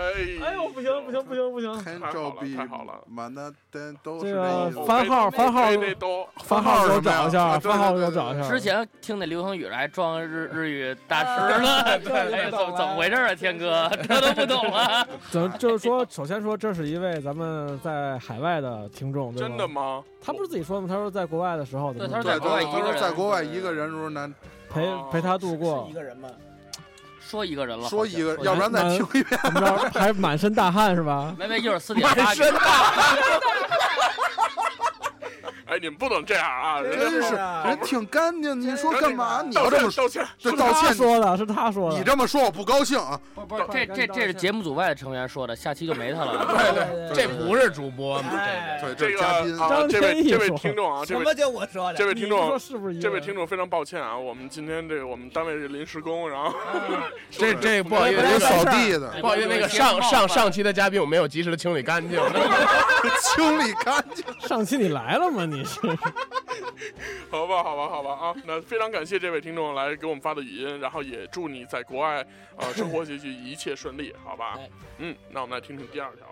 [0.43, 1.83] 哎呦，不行不行不行不行！
[1.83, 5.69] 太好了太好了满的灯都这是个这番号番号
[6.43, 8.49] 番号给我找一下，番号给对对我找一下。
[8.49, 11.81] 之前听那流星雨还装日日语大师呢，
[12.33, 15.05] 哎，怎么 怎么回事啊，天哥，这都不懂啊？
[15.29, 19.67] 怎么就是说，首先说这是一位咱们在海外的听众，对吧真的？
[19.67, 20.03] 吗？
[20.21, 20.87] 他不是自己说的吗？
[20.87, 24.33] 他说在国外的时候，对他说在国外一个人在国外一个人时候难
[24.69, 26.29] 陪陪他度过一，个人吗？
[27.27, 29.39] 说一个人了，说一个，好像要不然再听一遍。
[29.43, 31.33] 怎么着还满身大汗是吧？
[31.37, 32.51] 没没，一会儿四点发给你。
[35.75, 36.79] 哎，你们不能这样啊！
[36.79, 39.43] 人真是，啊人挺干净，你说干嘛？
[39.45, 41.97] 你这么歉道歉，是他这道歉，说的，是他说的。
[41.97, 43.19] 你这么说我不高兴啊！
[43.33, 46.45] 不不，这这这是节目组外的成员说的，下期就没他了。
[46.73, 48.29] 对对，这不是主播吗？
[48.37, 49.59] 哎对，这个是嘉宾。
[49.59, 51.97] 啊，张这位这位听众啊，这位什么就我说的？
[51.97, 56.53] 这位听众，是不是这位听众非常抱歉啊，我们今天这个我们单位是临时工，然后
[57.29, 62.17] 这这不好意人思，扫地的，不好意思，那个上上上期的嘉宾我没有及时的清理干净。
[63.19, 64.23] 清理干净。
[64.47, 65.45] 上期你来了吗？
[65.45, 65.79] 你是
[67.29, 72.25] 好吧，好吧，好吧啊，那非常感谢这位听众来给我们发的语音，然后也祝你在国外
[72.57, 74.69] 呃生活学习一切顺利，好吧 哎？
[74.99, 76.25] 嗯，那我们来听听第二条。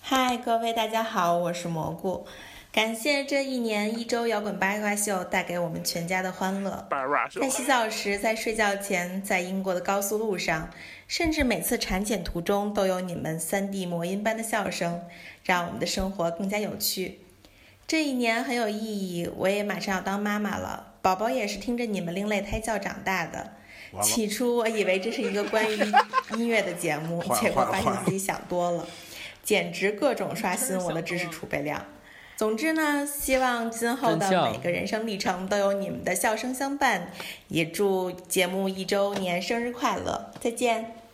[0.00, 2.26] 嗨，各位大家好，我是蘑菇。
[2.70, 6.86] 感谢这一年一周摇滚八卦秀带给我们全家的欢乐。
[7.40, 10.68] 在洗澡时，在睡觉前，在英国的高速路上，
[11.08, 15.02] 甚至每次产检途中，都有你们三 D 魔音般的笑声，
[15.46, 17.20] 让我们的生活更加有趣。
[17.86, 23.52] 这一年很有意义，我也马上要当妈妈了，宝宝也是听着你们另类胎教长大的。
[24.02, 25.80] 起初我以为这是一个关于
[26.36, 28.86] 音乐的节目，结果发现自己想多了，
[29.44, 31.86] 简直各种刷新我的知识储备量。
[32.36, 37.12] 总之呢，希望今后的每个人生历程都有你们的笑声相伴，
[37.48, 40.32] 也祝节目一周年生日快乐！
[40.40, 41.05] 再见。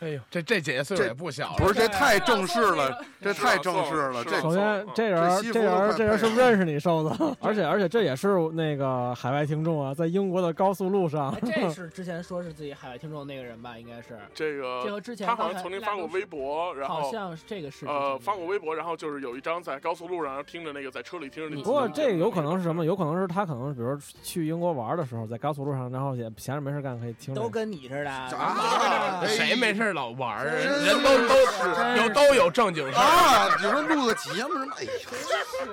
[0.00, 4.24] 哎呦，这这姐姐岁数也不小了，不是，这太正式了，这太正式了。
[4.24, 7.14] 这首先这人这人这人是不是认识你瘦子？
[7.40, 11.40] 而且而且这也是那个海外听众啊，在英国的高速路上哎，。
[11.44, 13.78] 这是 之前说是自己海外听众那个人吧？
[13.78, 21.62] 应该是，这个这和之前他好像曾经发过微博，然后好像是这个是呃发过微博，然后就是有一张在高速路上然后听着那个在车里听着那。
[21.62, 22.84] 不过这个有可能是什么？
[22.84, 27.34] 有可能是他可能比如说去英国玩的时候，在高速路上，然后也闲着没事干可以听。
[27.34, 33.00] 都跟你似的啊谁没事老玩儿人都都有都有正经事儿。
[33.00, 34.72] 啊，你说录个节目什么？
[34.78, 34.90] 哎呦，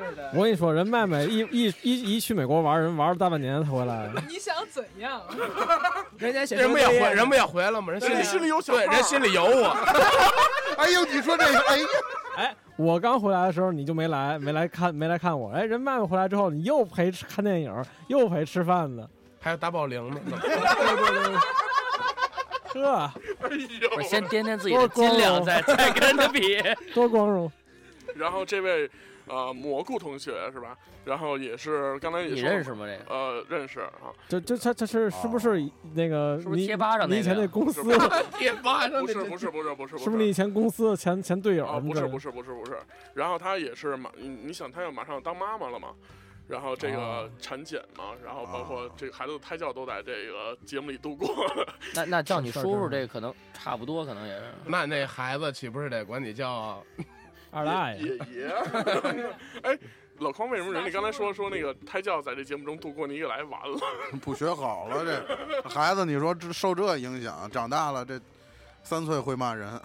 [0.09, 4.09] 是的我跟你说，人麦麦一一一一去美国玩，人玩了大半年才回来。
[4.27, 5.21] 你想怎样？
[6.17, 7.91] 人家写人不也回，人不不也回来了吗？
[7.91, 9.77] 人心里心里有小对，人心里有我。
[10.77, 11.85] 哎呦，你说这个，哎呀，
[12.37, 15.51] 哎，我刚回来的时候你就没来，没来看，没来看我。
[15.51, 17.73] 哎，人麦麦回来之后，你又陪看电影，
[18.07, 19.07] 又陪吃饭呢。
[19.39, 20.19] 还有打保龄呢。
[22.73, 23.11] 呵，
[23.41, 23.49] 哎
[23.81, 26.61] 呦，不是先掂掂自己的斤两，再再跟他比。
[26.93, 27.51] 多光荣！
[28.15, 28.89] 然后这位
[29.27, 30.77] 呃蘑菇同学是吧？
[31.05, 32.85] 然后也是刚才也你认识吗？
[32.85, 34.11] 这个呃，认识啊。
[34.27, 37.91] 这这他他是是不是那个你是不是贴吧上那你以前那公司不
[38.37, 41.65] 贴吧上不是不是不是不是是不是你以前公司的前前队友？
[41.79, 42.77] 不是不是不是不是，
[43.13, 45.89] 然后他也是马，你你想他要马上要当妈妈了嘛，
[46.47, 51.27] 然后这个哦产检嘛，然后包括这个孩子的胎教都在这个节目里度过。
[51.93, 54.43] 那那叫你是叔叔，这可能差不多，可能也是。
[54.65, 56.83] 那那孩子岂不是得管你叫？
[57.49, 58.47] 二大爷，爷爷，
[59.63, 59.75] 哎，
[60.17, 63.79] 老匡为什么人家刚才说说那个胎教在这节目中度过，你给来完了？
[64.21, 68.19] 不学好了，这孩子，你说这受这影响，长大了这
[68.83, 69.81] 三岁会骂人，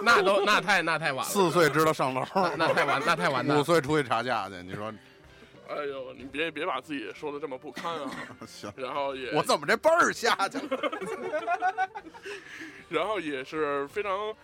[0.00, 3.58] 那都那太那太晚了，四岁知道上楼，那那太晚，那太晚了。
[3.58, 4.92] 五岁出去查价去，你说
[5.68, 8.10] 哎呦，你别别把自己说的这么不堪啊！
[8.46, 8.72] 行？
[8.76, 11.90] 然后也我怎么这辈儿下去了？
[12.88, 14.34] 然后也是非常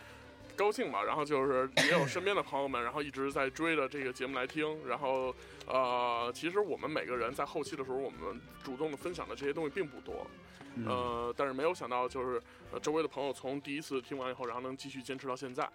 [0.56, 1.02] 高兴吧。
[1.02, 4.76] 然后就是也有身边的朋友们，然后一直在追着这个节目来听。
[4.86, 5.34] 然后
[5.66, 10.26] 呃，其实我们每个人在后期的时候，我们主动的分享的这些东西并不多。
[10.74, 12.40] 嗯呃，但是没有想到，就是
[12.72, 15.68] 呃周围的朋友从第一次听完以后，然后能继续坚持到现在，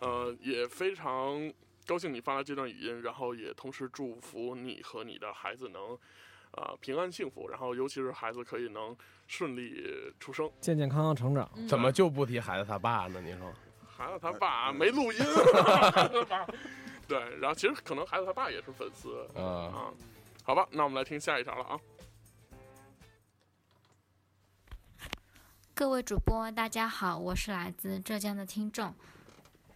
[0.00, 1.50] 呃，也非常
[1.90, 5.98] 高兴你发了这段语音，然后也同时祝福你和你的孩子能
[6.52, 9.84] 呃平安幸福，然后尤其是孩子可以能顺利
[10.20, 10.48] 出生。
[10.60, 11.50] 健健康康成长。
[11.66, 13.20] 怎么就不提孩子他爸呢？
[13.20, 13.52] 你说？
[13.90, 15.18] 孩子他爸没录音，
[17.08, 19.92] 对，然后其实可能孩子他爸也是粉丝啊啊，
[20.44, 21.80] 好吧，那我们来听下一条了啊。
[25.74, 28.94] 各位主播，大家好，我是来自浙江的听众。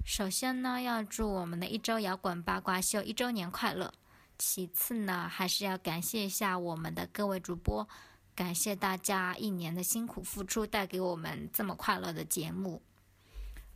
[0.04, 3.90] 首先呢，要祝我们的一周摇滚八卦秀一周年快乐。
[4.38, 7.88] 其次呢，还是要感谢一下我们的各位主播，
[8.34, 12.82] 感谢大家一年的辛苦付出，带给我们这么快乐的节目。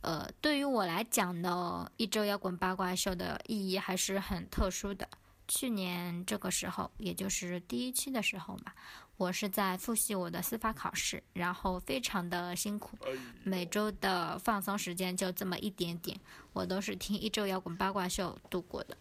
[0.01, 5.09] 呃，对于我来讲呢，一周摇滚八卦秀的意义还是很特殊的。
[5.47, 8.75] 去年这个时候，也就是第一期的时候吧，
[9.19, 12.97] 我是在复习我的司法考试，然后非常的辛苦，
[13.43, 16.17] 每周的放松时间就这么一点点，
[16.53, 18.95] 我都是听一周摇滚八卦秀度过的。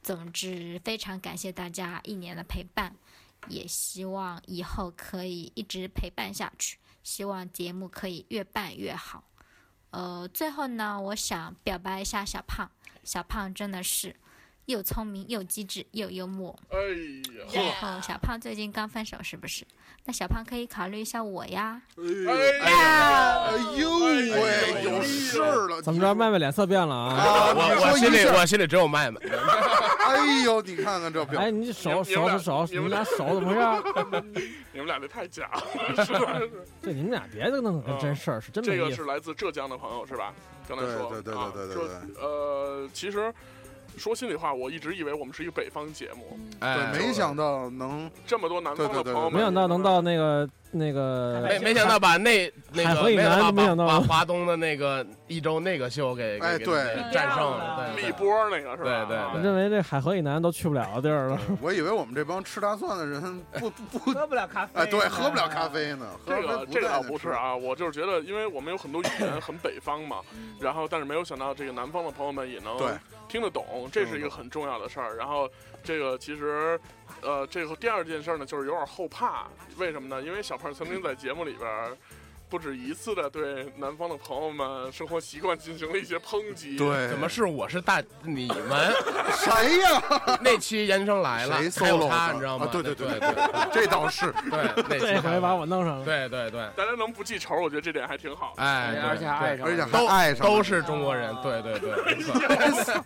[0.00, 2.94] 总之，非常感谢大家一年的陪伴，
[3.48, 9.24] 也希望以后可以一直陪伴下去，希望节目可以越办越好。
[9.90, 12.70] 呃，最后呢，我想表白一下小胖，
[13.02, 14.14] 小胖真的是
[14.66, 16.56] 又聪明又机智又幽默。
[16.70, 16.78] 哎
[17.54, 19.64] 然后小胖最近刚分手，是不是？
[20.04, 21.80] 那小胖可以考虑一下我呀。
[21.98, 25.82] 哎呀，哎呦喂，有事儿了！
[25.82, 27.14] 怎么着，麦麦脸色变了啊？
[27.16, 29.20] 啊我我心里我心里只有麦麦。
[30.06, 34.50] 哎呦，你看看这表，哎，你手手是手，你们俩手怎么回事？
[34.72, 36.38] 你们俩这太假了，是吧？
[36.80, 39.04] 对，你们俩别弄跟真事儿，是真没这个是。
[39.04, 40.32] 来自浙江的朋友是吧？
[40.68, 43.32] 刚才说，对对对啊对对对呃，其实
[43.96, 59.06] 说心里话，我一直以为我们是一个北方节目，哎对，没想到能这么多南方的朋友们，没想到能到那个那个，没没想到把那那个海河以南把没想到把华东的那个一周那个秀给哎对给战胜了，对立波那个是吧？
[59.06, 61.38] 对对我认为这海河以南都去不了的地儿了。
[61.62, 64.72] 我以为我们这帮吃大蒜的人不不不喝不了咖啡。
[64.74, 66.06] 哎，对，喝不了咖啡呢。
[66.24, 70.18] 喝这咖啡个这个倒不是啊，我就是觉得，因为我们有很多语言很北方嘛，
[70.60, 72.88] 然后但是没有想到这个南方的朋友们也能对
[73.28, 75.16] 听得懂，这是一个很重要的事儿。
[75.16, 75.50] 然后
[75.82, 76.78] 这个其实，
[77.22, 79.46] 呃，这个第二件事呢，就是有点后怕，
[79.76, 80.22] 为什么呢？
[80.22, 81.96] 因为小胖曾经在节目里边儿。
[82.48, 86.76] 不止一次的对南方的朋友们生活习惯进行了一些抨击。
[86.76, 88.94] 对怎么是我是大你们
[89.34, 90.38] 谁呀？
[90.40, 92.70] 那期研究生来了，谁还有 solo 他，的你知道吗啊？
[92.72, 94.32] 对对对对对，这倒是。
[94.50, 96.04] 对，那期这回把我弄上了。
[96.04, 98.54] 对对对，大家能不记仇，我觉得这点还挺好。
[98.58, 103.04] 哎，对而且还爱上而且还都爱上了都是中国人，对对对，没错。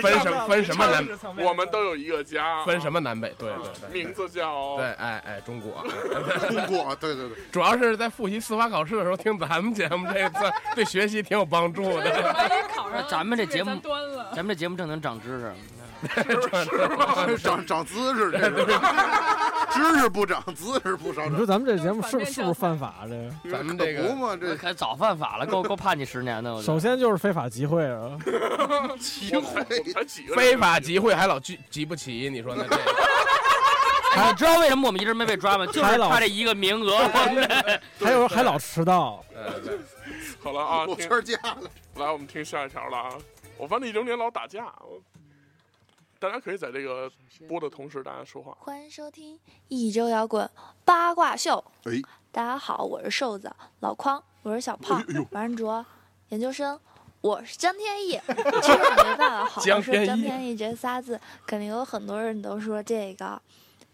[0.00, 1.06] 分什么分什么南
[1.44, 3.34] 我们都有一个家，分什么南北？
[3.38, 5.84] 对对对，名字叫对，哎哎，中国，
[6.48, 12.32] 中国，对对对，主要是在复习司法考试的时候听咱们节目，这个对对学习挺有帮助的。
[12.34, 14.30] 万一考上，咱们这节目咱端了。
[14.36, 15.54] 咱们这节目正能长知识。
[17.38, 18.50] 长长姿势，这是
[19.72, 21.32] 知识不长，姿势不少长。
[21.32, 23.06] 你说咱们这节目是不是不是犯法？
[23.08, 26.60] 这个咱们这个可不嘛，这还早犯法了，够够判你十年的。
[26.60, 28.18] 首先就是非法集会啊，
[29.00, 29.64] 集会
[30.36, 32.76] 非法集会还老聚集不齐，你说那这
[34.16, 35.66] 你知道为什么我们一直没被抓吗？
[35.66, 36.96] 就是还差这一个名额。
[36.96, 39.24] 我们还有还老迟到。
[40.40, 41.70] 好了啊，我听圈架了。
[41.96, 43.18] 来，我们听下一条了啊！
[43.56, 44.72] 我发现一零年老打架，
[46.18, 47.10] 大家可以在这个
[47.48, 48.56] 播的同时，大家说话。
[48.60, 49.38] 欢迎收听
[49.68, 50.48] 一周摇滚
[50.84, 51.62] 八卦秀。
[51.84, 55.84] 哎，大家好，我是瘦子老匡，我是小胖，王安卓
[56.28, 56.78] 研究生，
[57.20, 58.10] 我是张天翼。
[58.60, 63.40] 其实我没办法好好说张天翼这仨字，肯定有很多人都说这个，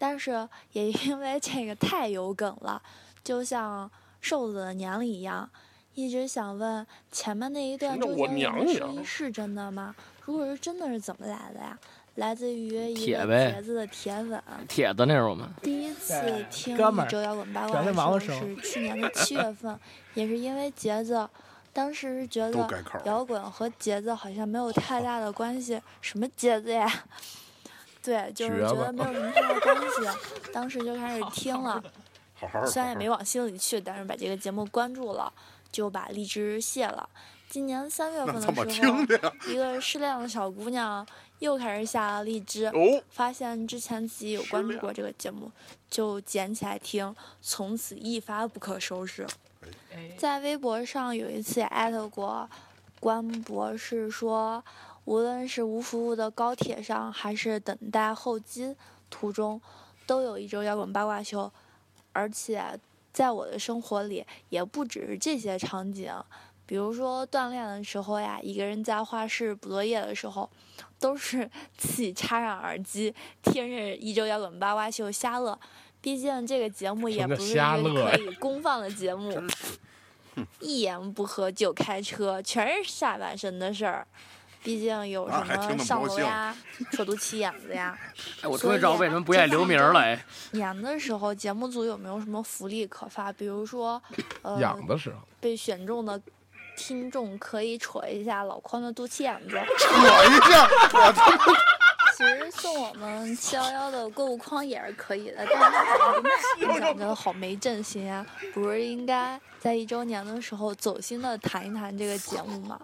[0.00, 2.80] 但是也因为这个太有梗了，
[3.22, 3.88] 就像
[4.22, 5.48] 瘦子的娘一样。
[5.94, 9.94] 一直想问前面那一段周杰伦的娘声音是真的吗？
[10.24, 11.78] 如果是真的，是怎么来的呀？
[12.14, 14.42] 来自于一个铁呗茄子的铁粉。
[14.66, 15.46] 铁子那是我们。
[15.60, 19.78] 第一次听哥们儿一周摇滚八卦的时候的时候是去年的七月份，
[20.14, 21.28] 也是因为杰子，
[21.72, 26.90] 当时是觉得摇滚和杰子好像没有太大的关系，什么杰子呀？
[28.02, 30.18] 对，就是觉得没有什么太大关系，
[30.52, 31.82] 当时就开始听了，
[32.34, 35.32] 好好虽然也没往心里去，但是把这个节目关注了，
[35.70, 37.08] 就把荔枝卸了。
[37.48, 38.98] 今年三月份的时候？
[39.48, 41.04] 一个失恋的小姑娘
[41.40, 45.50] 又开始下了荔枝，哦，发现之前自己有关注过这个节目，
[45.90, 49.26] 就捡起来听，从此一发不可收拾。
[50.16, 52.48] 在微博上有一次也艾特过
[53.00, 54.64] 关博士说，
[55.10, 58.76] 无论是无服务的高铁上，还是等待候机
[59.10, 59.60] 途中，
[60.06, 61.50] 都有一周摇滚八卦秀，
[62.12, 62.78] 而且
[63.12, 66.14] 在我的生活里也不只是这些场景。
[66.64, 70.48] 比如说锻炼的时候呀，一个人在画室补作业的时候，
[71.00, 75.58] 都是 自己插上耳机听着一周摇滚八卦秀瞎乐。
[76.00, 79.42] 毕竟这个节目也不是一个可以公放的节目，
[80.60, 84.06] 一言不合就开车，全是下半身的事儿。
[84.62, 86.54] 毕竟有什么上楼呀、
[86.92, 87.98] 扯肚脐眼子呀。
[88.42, 90.00] 哎，我终于知道为什么不愿意留名了。
[90.00, 93.32] 哎， 演的时候节目组有没有什么福利可发？
[93.32, 94.02] 比如说，
[94.42, 96.20] 呃，养的时候被选中的。
[96.76, 101.54] 听众可以戳一下老匡的肚脐眼子，戳一下，我他妈。
[102.16, 105.58] 其实送我们七幺幺的购物筐也是可以的，但
[106.58, 108.24] 是他讲的好没正形啊！
[108.54, 112.80] 不是应该在一周年的时候走心的谈一谈这个节目吗？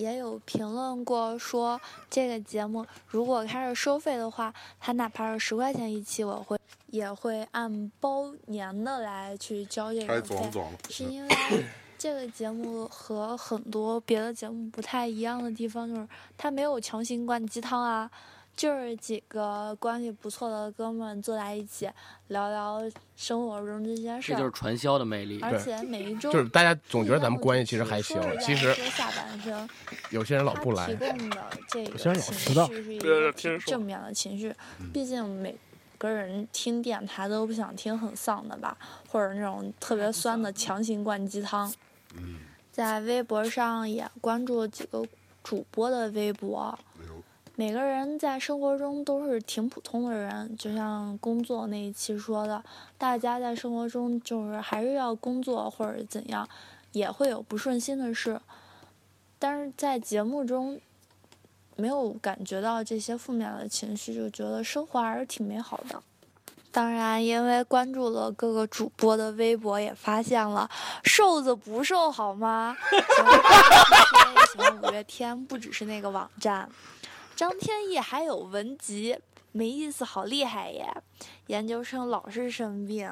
[0.00, 1.78] 也有评论过说，
[2.08, 10.50] 这个节目如果开始收费的话，他哪怕是十块钱一期，我会也会按包年的来去交这个费，
[10.88, 11.28] 是因为。
[12.00, 18.10] 这个节目和很多别的节目不太一样的地方，就是它没有强行灌鸡汤啊，
[18.60, 21.88] 就是几个关系不错的哥们坐在一起
[22.28, 22.78] 聊聊
[23.16, 24.36] 生活中这些事儿。
[24.36, 25.40] 这就是传销的魅力。
[25.40, 29.66] 而且每一周就是大家总觉得咱们关系其实还行，其实下半生
[30.10, 30.88] 有些人老不来。
[30.88, 34.54] 提供的这个情绪是一个正面的情绪，
[34.92, 35.56] 毕竟每
[35.96, 38.76] 个人听电台都不想听很丧的吧，
[39.08, 41.72] 或者那种特别酸的强行灌鸡汤。
[42.70, 45.02] 在微博上也关注了几个
[45.42, 46.78] 主播的微博，
[47.60, 52.64] 每个人在生活中都是挺普通的人，就像工作那一期说的，
[52.96, 56.48] 大家在生活中就是还是要工作或者怎样，
[56.92, 58.40] 也会有不顺心的事，
[59.38, 60.80] 但是在节目中
[61.76, 66.02] 没有感觉到这些负面的情绪，就觉得生活还是挺美好的。
[66.72, 70.66] 当然，因为关注了各个主播的微博，也发现了
[71.04, 72.74] 瘦子不瘦好吗？
[74.50, 76.66] 喜欢五月天不只是那个网站，
[77.40, 79.18] 张天翼还有文集，
[79.50, 80.86] 没意思，好厉害耶！
[81.46, 83.10] 研究生老是生病，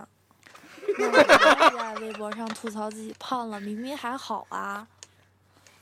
[0.99, 4.87] 那我在微博上吐槽自己胖了，明明还好啊。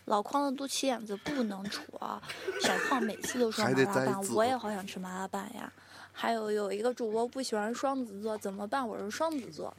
[0.05, 2.23] 老匡的肚脐眼子不能戳，
[2.63, 5.73] 小胖每次都说麻辣拌，我也好想吃麻辣拌呀。
[6.13, 8.87] 还有有一个主播不喜欢双子座，怎么办？
[8.87, 9.77] 我是双子座，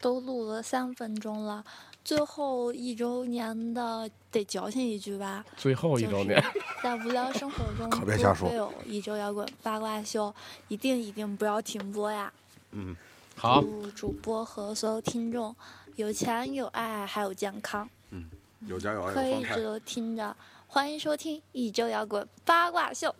[0.00, 1.62] 都录了三分钟了，
[2.04, 5.42] 最后一周年的得矫情一句吧。
[5.56, 6.42] 最后一周年，
[6.82, 8.52] 在无聊生活中可别瞎说。
[8.52, 10.32] 有一周摇滚八卦秀，
[10.68, 12.30] 一定一定不要停播呀！
[12.72, 12.94] 嗯，
[13.36, 13.62] 好。
[13.62, 15.56] 祝主播和所有听众
[15.96, 17.88] 有钱有爱还有健康。
[18.10, 18.26] 嗯，
[18.66, 19.14] 有家有爱。
[19.14, 20.36] 可以一直都听着，
[20.66, 23.14] 欢迎收听一周摇滚八卦秀。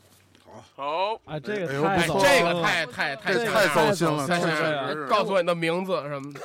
[0.76, 6.40] 好，啊，这个太这个太太太太走心了，告诉我你的名字什么的。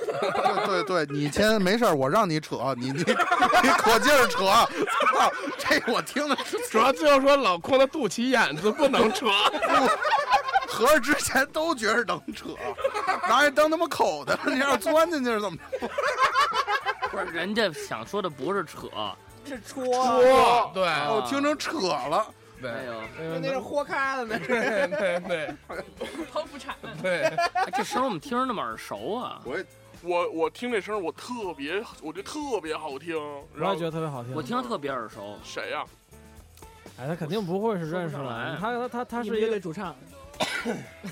[0.66, 4.46] 对对对，你先没事我让你扯，你你 你可劲儿扯。
[4.46, 6.38] 操，这我听的
[6.70, 9.28] 主要最后说老匡的肚脐眼子不能扯。
[10.68, 12.50] 合着之前都觉着能扯，
[13.28, 15.90] 拿人当他妈口的，你要钻进去是怎么着？
[17.12, 18.88] 不是，人家想说的不是扯，
[19.46, 19.84] 是戳。
[19.84, 22.26] 戳，对，我听成扯了。
[22.62, 25.54] 对，那是豁开了，那是对对，
[26.32, 26.76] 剖腹产。
[27.02, 27.32] 对，
[27.74, 29.42] 这声我们听着那么耳熟啊！
[29.46, 29.58] 我
[30.02, 33.16] 我我听这声我特别，我觉得特别好听。
[33.58, 34.34] 我也觉得特别好听。
[34.34, 35.38] 我听着特别耳熟。
[35.44, 35.84] 谁呀？
[37.00, 38.58] 哎，他肯定不会是认识来。
[38.60, 39.96] 他他他他是一个主唱。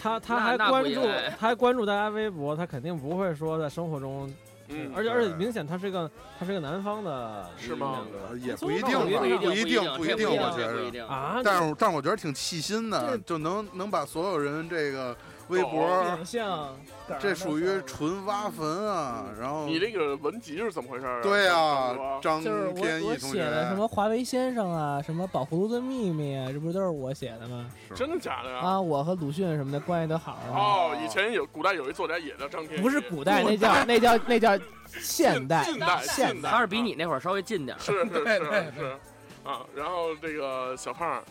[0.02, 4.34] 他他还关注他还关注大家微博，他肯定不会说在生活中。
[4.70, 6.10] 嗯，而且而且明显他是一个
[6.40, 8.00] 他是一个南方的，是吗？
[8.42, 11.42] 也不一定，不一定，不一定，不一定，我觉得啊。
[11.44, 15.16] 但是但是我觉得挺细心的，就能能把所有人这个
[15.50, 16.18] 微博，
[17.20, 19.26] 这属于纯挖坟啊。
[19.40, 21.22] 然后你这个文集是怎么回事啊？
[21.22, 22.54] 对啊，张天
[23.02, 27.70] 翼同学写的什么华为先生啊，什么宝葫芦的秘密啊，这不都是我写的吗？
[27.96, 28.60] 真的假的呀？
[28.60, 30.38] 啊，我和鲁迅什么的关系都好。
[30.52, 34.58] 哦，以前有古代有一作家也叫张天翼，不是古代，那叫 那叫那叫。
[35.00, 38.98] 现代，近代，现代，他是比你那会儿稍微近点是是是是，
[39.44, 41.22] 啊，然后这个小胖，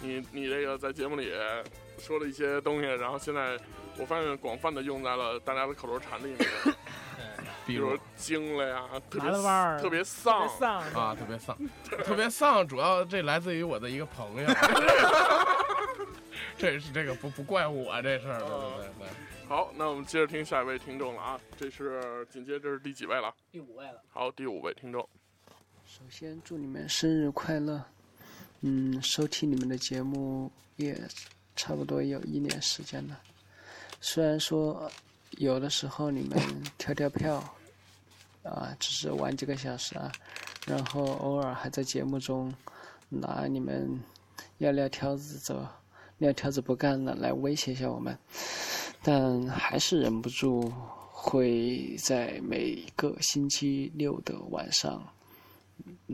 [0.00, 1.32] 你你这个在节目里
[1.98, 3.58] 说了一些东西，然后现在
[3.98, 6.38] 我发现广泛的用在了大家的口头禅里面，
[7.66, 9.30] 比如惊了呀，特别
[9.80, 10.46] 特别丧
[10.94, 11.56] 啊，特别丧，
[12.04, 14.48] 特别丧，主要这来自于我的一个朋友，
[16.58, 19.08] 这是这个不不怪我这事儿，对对对对。
[19.46, 23.32] 好，那我们接着听下一位听众了啊，这是紧接着是第几位了？
[23.52, 24.02] 第五位了。
[24.10, 25.06] 好，第五位听众。
[25.84, 27.84] 首先祝你们生日快乐。
[28.62, 30.98] 嗯，收听你们的节目也
[31.56, 33.20] 差不多有一年时间了。
[34.00, 34.90] 虽然说
[35.38, 36.38] 有的时候你们
[36.78, 37.36] 跳跳票，
[38.42, 40.12] 啊，只是玩几个小时啊，
[40.66, 42.54] 然后偶尔还在节目中
[43.08, 44.00] 拿你们
[44.58, 45.66] 要撂挑子走，
[46.18, 48.18] 撂挑子不干了来威胁一下我们，
[49.02, 50.72] 但还是忍不住
[51.10, 55.02] 会在每个星期六的晚上。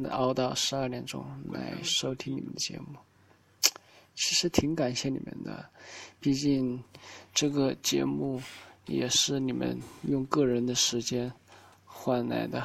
[0.09, 1.22] 熬到十二点钟
[1.53, 2.97] 来收听你们的节目，
[4.23, 5.64] 其实挺感谢你们的，
[6.21, 6.79] 毕竟
[7.33, 8.39] 这个节目
[8.85, 11.33] 也是你们用个人的时间
[11.87, 12.62] 换来的，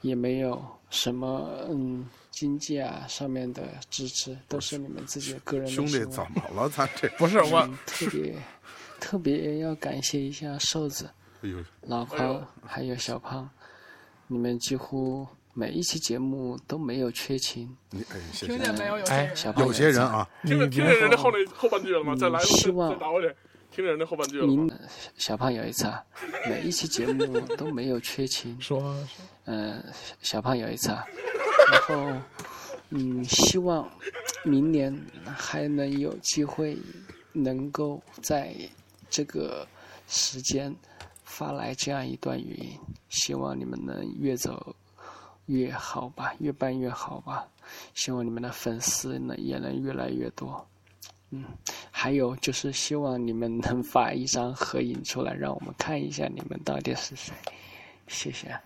[0.00, 5.72] 也没有什么嗯经济啊上面的支持，都是你们自己个人的。
[5.72, 6.66] 兄弟，怎么了？
[6.70, 8.34] 咱这 不是 我特别
[8.98, 11.10] 特别要感谢一下瘦子、
[11.82, 13.48] 老匡还有小胖，
[14.26, 15.26] 你们几乎。
[15.58, 18.96] 每一期节目都没有缺勤，你哎，听见没有？
[18.96, 22.14] 有哎，有些人啊，听着听见人家后那后半句了吗？
[22.14, 23.26] 再来，希望再打过去，
[23.72, 24.46] 听着人家后半句了。
[24.46, 24.72] 吗
[25.16, 26.00] 小胖有一次啊，
[26.48, 28.56] 每一期节目都没有缺勤。
[28.62, 28.94] 说，
[29.46, 29.84] 嗯，
[30.22, 31.04] 小胖有一次啊，
[31.72, 32.12] 然后
[32.90, 33.90] 嗯，希望
[34.44, 36.78] 明年还能有机会，
[37.32, 38.54] 能够在
[39.10, 39.66] 这个
[40.06, 40.72] 时间
[41.24, 42.78] 发来这样一段语音，
[43.08, 44.76] 希望你们能越走。
[45.48, 47.46] 越好吧，越办越好吧，
[47.94, 50.66] 希望你们的粉丝呢也能越来越多。
[51.30, 51.44] 嗯，
[51.90, 57.34] 还有就是希望你们能发一张合影出来，让我们看一下你们到底是谁。
[58.06, 58.58] 谢谢。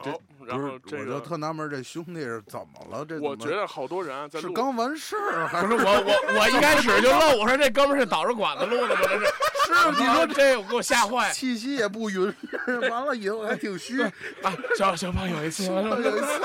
[0.00, 2.66] 好，然后这我就特纳闷，这兄弟是怎么
[2.96, 3.04] 了？
[3.04, 9.00] 这我觉得好多人是刚完事儿，还不是我我我一开始就愣，我说这哥们是导着管子录的吗？
[9.02, 9.26] 这是。
[9.66, 12.32] 是，你说这我给我吓坏，气息也不匀，
[12.88, 14.00] 完了以后还挺虚
[14.40, 14.54] 啊。
[14.78, 16.40] 小小胖有一次，有一次，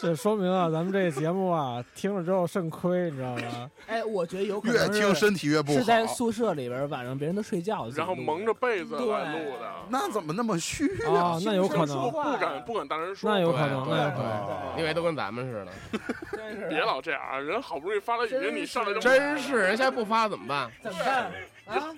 [0.00, 3.70] 这说明啊，咱们这个节目啊，听了之后肾亏，你知道吗？
[3.86, 5.78] 哎，我觉得有可能越听身体越不好。
[5.78, 9.72] 是在宿舍里边，晚上别人都睡觉，然后蒙着被子来录的。
[9.88, 11.38] 那怎么那么虚啊？
[11.44, 13.27] 那有可能，不敢不敢大声说。
[13.28, 15.70] 那有可能，那有可能，因为都跟咱们似的。
[16.68, 20.70] 别老这样，人好不容易发了语音，你上来就真是人现在不发怎么办？
[20.82, 21.30] 怎么办
[21.66, 21.94] 啊？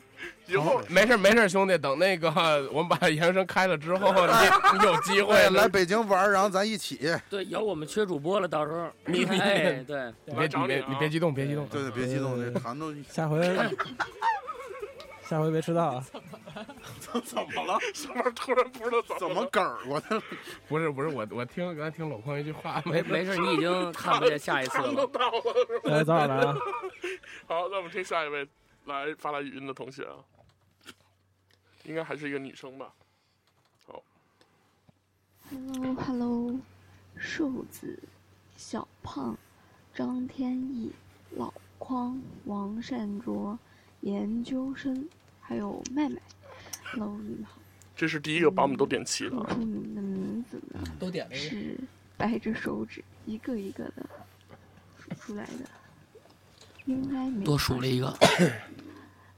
[0.47, 2.29] 以后没事没事，兄弟，等那个
[2.73, 4.33] 我们把研究生开了之后，你
[4.79, 7.17] 你有机会来北京玩，然后咱一起。
[7.31, 13.39] 对，有我们缺主播了，到时候 你你对，你别你别你别激动，别激动，对对，别激动，这谈都下回
[15.31, 16.05] 下回别迟到啊！
[17.23, 17.79] 怎么了？
[17.95, 20.23] 上面突然不知道怎么梗儿过去了？
[20.69, 25.07] 不是不是，我我听刚才听老匡一句话，没没事，你已经看不见下一次了。
[25.07, 25.41] 到了，
[25.85, 26.57] 来，早点来啊！
[27.47, 28.45] 好，那我们听下一位
[28.87, 30.17] 来发来语音的同学啊。
[31.85, 32.93] 应该还是一个女生吧。
[33.87, 34.03] 好。
[35.49, 36.59] Hello，Hello，
[37.17, 37.97] 瘦子、
[38.57, 39.37] 小胖、
[39.95, 40.91] 张天翼、
[41.37, 43.57] 老匡、王善卓、
[44.01, 45.09] 研究生，
[45.51, 46.17] 还有麦麦。
[46.85, 47.59] Hello，你们好。
[47.97, 49.31] 这是第一个把我们都点齐了。
[49.31, 50.81] 说出你们的名字呢？
[50.97, 51.35] 都点了。
[51.35, 51.77] 是
[52.17, 54.09] 掰着手指一个一个的
[54.97, 55.69] 数出来的。
[56.85, 57.45] 应该没。
[57.45, 58.17] 多数了一个。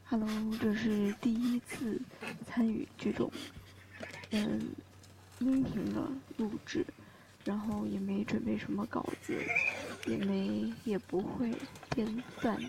[0.04, 0.28] Hello，
[0.60, 1.98] 这是第一次
[2.46, 3.32] 参与这种
[4.32, 4.60] 嗯
[5.38, 6.06] 音频的
[6.36, 6.84] 录制，
[7.42, 9.34] 然后也没准备什么稿子，
[10.06, 11.50] 也没也不会
[11.96, 12.06] 编
[12.42, 12.68] 段子，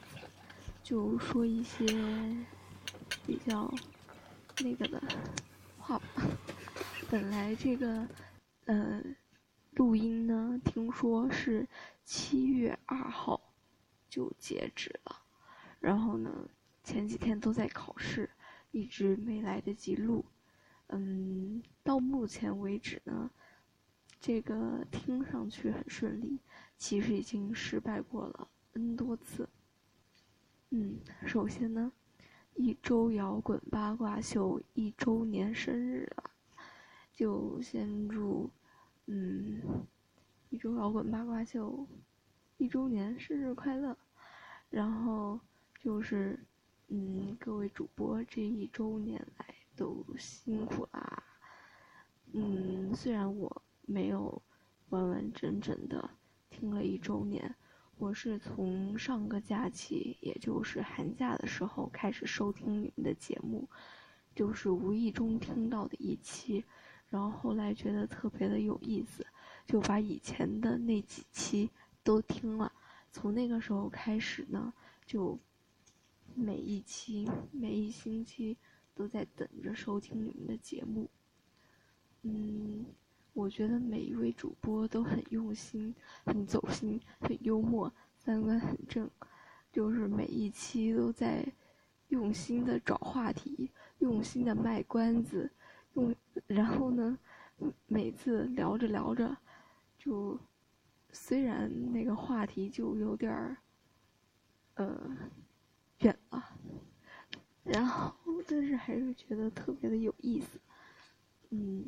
[0.82, 1.86] 就说一些
[3.26, 3.74] 比较
[4.60, 5.02] 那个的
[5.78, 6.02] 话。
[7.10, 8.08] 本来这个
[8.66, 9.02] 呃
[9.72, 11.68] 录音呢，听说是
[12.04, 13.54] 七月二号
[14.10, 15.22] 就截止了，
[15.80, 16.50] 然后呢。
[16.86, 18.30] 前几天都在考试，
[18.72, 20.26] 一直没来得及录。
[20.88, 23.32] 嗯，到目前为止呢，
[24.20, 26.38] 这个听上去很顺利，
[26.78, 29.48] 其实已经失败过了 N 多次。
[30.72, 31.90] 嗯，首先呢，
[32.56, 36.32] 一周摇滚八卦秀一周年生日了，
[37.14, 38.50] 就先祝
[39.06, 39.62] 嗯
[40.50, 41.88] 一周摇滚八卦秀
[42.58, 43.98] 一周年生日快乐，
[44.70, 45.40] 然后
[45.80, 46.40] 就是。
[46.90, 51.24] 嗯，各位主播这一周年来都辛苦啦。
[52.34, 54.40] 嗯，虽然我没有
[54.90, 56.08] 完完整整的
[56.52, 57.56] 听了一周年，
[57.98, 63.68] 我是从上个假期，也就是寒假的时候开始收听你们的节目，
[64.36, 66.64] 就是无意中听到的一期，
[67.10, 69.26] 然后后来觉得特别的有意思，
[69.66, 71.70] 就把以前的那几期
[72.04, 72.72] 都听了。
[73.12, 74.74] 从那个时候开始呢，
[75.06, 75.40] 就。
[76.36, 78.58] 每一期、每一星期
[78.96, 81.08] 都在等着收听你们的节目。
[82.24, 82.88] 嗯，
[83.34, 85.94] 我觉得每一位主播都很用心、
[86.26, 89.10] 很走心、很幽默，三观很正，
[89.72, 91.44] 就是每一期都在
[92.10, 95.52] 用心的找话题，用心的卖关子，
[95.96, 96.16] 用
[96.46, 97.18] 然后呢，
[97.88, 99.36] 每次聊着聊着，
[99.98, 100.40] 就
[101.12, 103.58] 虽然那个话题就有点儿，
[104.76, 105.18] 呃，
[106.00, 106.44] 远了，
[107.64, 108.16] 然后
[108.48, 110.60] 但是还是觉得特别的有意思，
[111.50, 111.84] 嗯，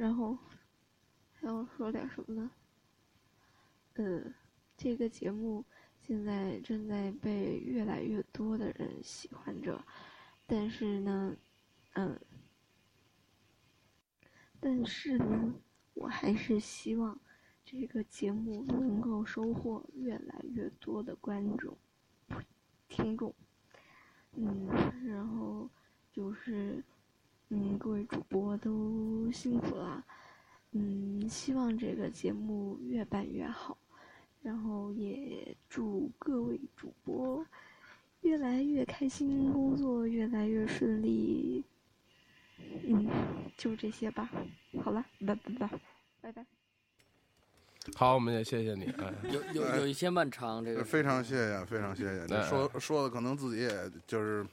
[0.00, 0.34] 然后
[1.34, 2.50] 还要说点什么呢？
[3.96, 4.32] 呃，
[4.74, 5.62] 这个节目
[6.00, 9.84] 现在正在被越来越多的人喜欢着，
[10.46, 11.36] 但是呢，
[11.92, 12.18] 嗯，
[14.58, 15.52] 但是呢，
[15.92, 17.20] 我还是希望
[17.62, 21.76] 这个节目能够收获越来越多的观众、
[22.88, 23.34] 听众。
[24.32, 24.66] 嗯，
[25.04, 25.68] 然后
[26.10, 26.82] 就是，
[27.50, 30.04] 嗯，各位主播都辛苦了。
[30.72, 33.76] 嗯，希望这个节目越办越好，
[34.40, 37.44] 然后也祝各位主播
[38.20, 41.64] 越来越开心，工作越来越顺利。
[42.86, 43.08] 嗯，
[43.56, 44.30] 就这些吧。
[44.84, 45.70] 好了，拜拜拜
[46.20, 46.46] 拜拜。
[47.96, 48.84] 好，我们也谢谢你。
[48.98, 52.42] 哎， 有有有一些漫长，这个非常谢谢，非常谢谢。
[52.44, 54.46] 说说的可能自己也就是，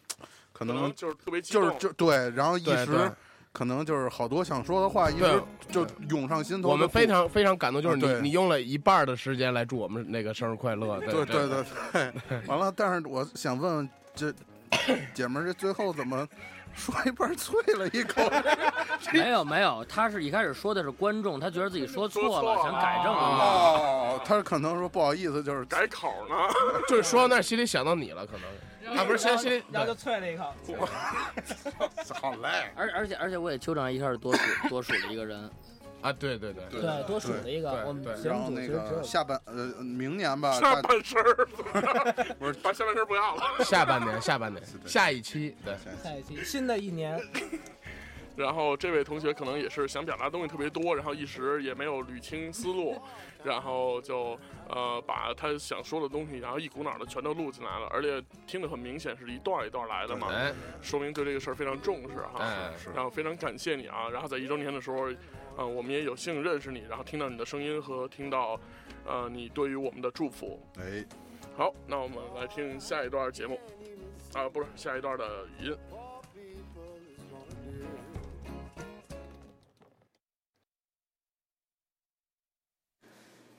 [0.57, 3.11] 可可能能就是特别激就是就对，然后一对对时
[3.53, 6.69] 可能就是好多想说的话，一对时就涌上心头。
[6.69, 10.99] 我们非常非常感动，就是啊对你你用了一半的时间来祝我们那个生日快乐。
[11.01, 11.63] 对对对
[11.93, 14.33] 对， 完了，但是我想问问这
[15.13, 16.27] 姐们儿，这最后怎么
[16.77, 18.21] 说一半啐了一口？
[19.11, 23.11] 没有没有，他是一开始说的是观众，他觉得自己说错了，想改正。
[23.11, 26.35] 哦，他可能说不好意思，就是改口呢，
[26.87, 28.97] 就是说到那儿心里想到你了，可能。
[28.97, 30.53] 啊，不是，先心里然后就啐了一口。
[32.21, 32.71] 好嘞。
[32.73, 35.49] 而而且而且我也纠正一下，是多数多数的一个人。
[36.01, 41.45] 啊，对对对对多数的一个我们节然后那目组其实只有个下半呃明年吧，下大半身儿，
[42.37, 47.19] 不是把下半身儿不要了，下半年，下半年，下一期，对，下一期新的一年，
[48.37, 53.01] 然后这位同学可能也是想表达东西特别多，然后一时也没有捋清思路，
[53.43, 62.71] 然后就呃把他想说的东西，然后一股脑的全都录进来了，而且听得很明显是一段一段来的嘛哎，说明对这个事儿非常重视哈。
[62.93, 65.09] 然后非常感谢你啊，然后在一周年的时候，
[65.59, 68.59] 嗯、我们也有幸认识你，然后听到你的声音和听到
[69.05, 70.59] 呃你对于我们的祝福。
[70.79, 71.03] 哎，
[71.55, 73.59] 好，那我们来听下一段节目，
[74.33, 75.77] 啊，不是下一段的语音。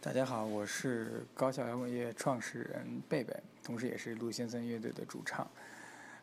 [0.01, 3.35] 大家好，我是高校摇滚乐创始人贝贝，
[3.65, 5.45] 同时也是陆先生乐队的主唱。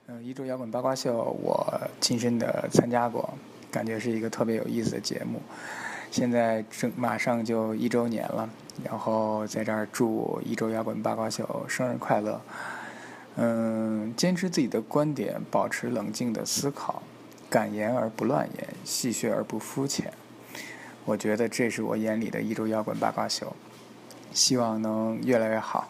[0.07, 1.67] 嗯、一周摇滚八卦秀我
[1.99, 3.29] 亲身的参加过，
[3.75, 5.41] 感觉是一个特别有意思的节目。
[6.09, 8.49] 现在正马上就一周年了，
[8.85, 12.39] 然后在这儿祝一周摇滚八卦秀生日快乐。
[13.35, 17.03] 嗯，坚持自己的观点，保持冷静的思考，
[17.49, 20.13] 敢言而不乱言，戏谑而不肤浅。
[21.03, 23.53] 我觉得这是我眼里的一周摇滚八卦秀，
[24.31, 25.89] 希望能越来越好。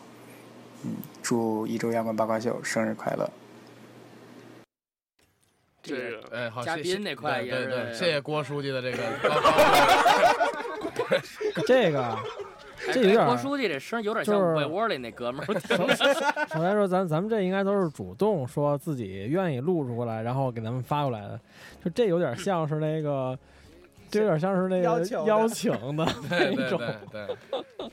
[0.84, 3.30] 嗯，祝一周摇滚八卦秀生日快乐！
[5.86, 8.98] 这个哎，好，嘉谢谢宾那块对也是对对，谢谢郭书记的这个
[11.54, 12.18] 高 这个
[12.92, 15.46] 这有点郭书记这声儿有点像就是被窝里那哥们儿。
[16.54, 21.40] 首先说，咱咱们这应该都是主动说自己愿意录出来，然后给咱们发过来的。
[21.84, 23.38] 就这有点像是那个，
[24.16, 24.84] 这有点像是那个
[25.26, 26.80] 邀请的 对对那种。
[26.80, 26.96] 对
[27.28, 27.38] 对，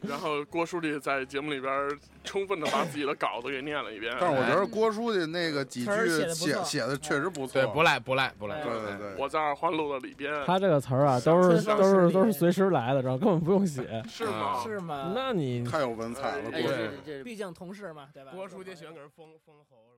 [0.09, 1.89] 然后郭书记在节目里边
[2.25, 4.15] 充分的把自己的稿子给念了一遍。
[4.21, 5.91] 但是我觉得郭书记那个几句
[6.33, 10.33] 写写的确实不错，对不赖不赖不赖对对对，我在二环路的里边。
[10.47, 14.03] 他这个词儿啊，都是都是都是随时来的，知道根本不用写。
[14.09, 14.63] 是吗？
[14.63, 15.13] 是吗？
[15.15, 18.31] 那你太有文采了，哎郭书这这毕竟同事嘛，对吧？
[18.35, 19.92] 郭书记喜欢给人封封喉。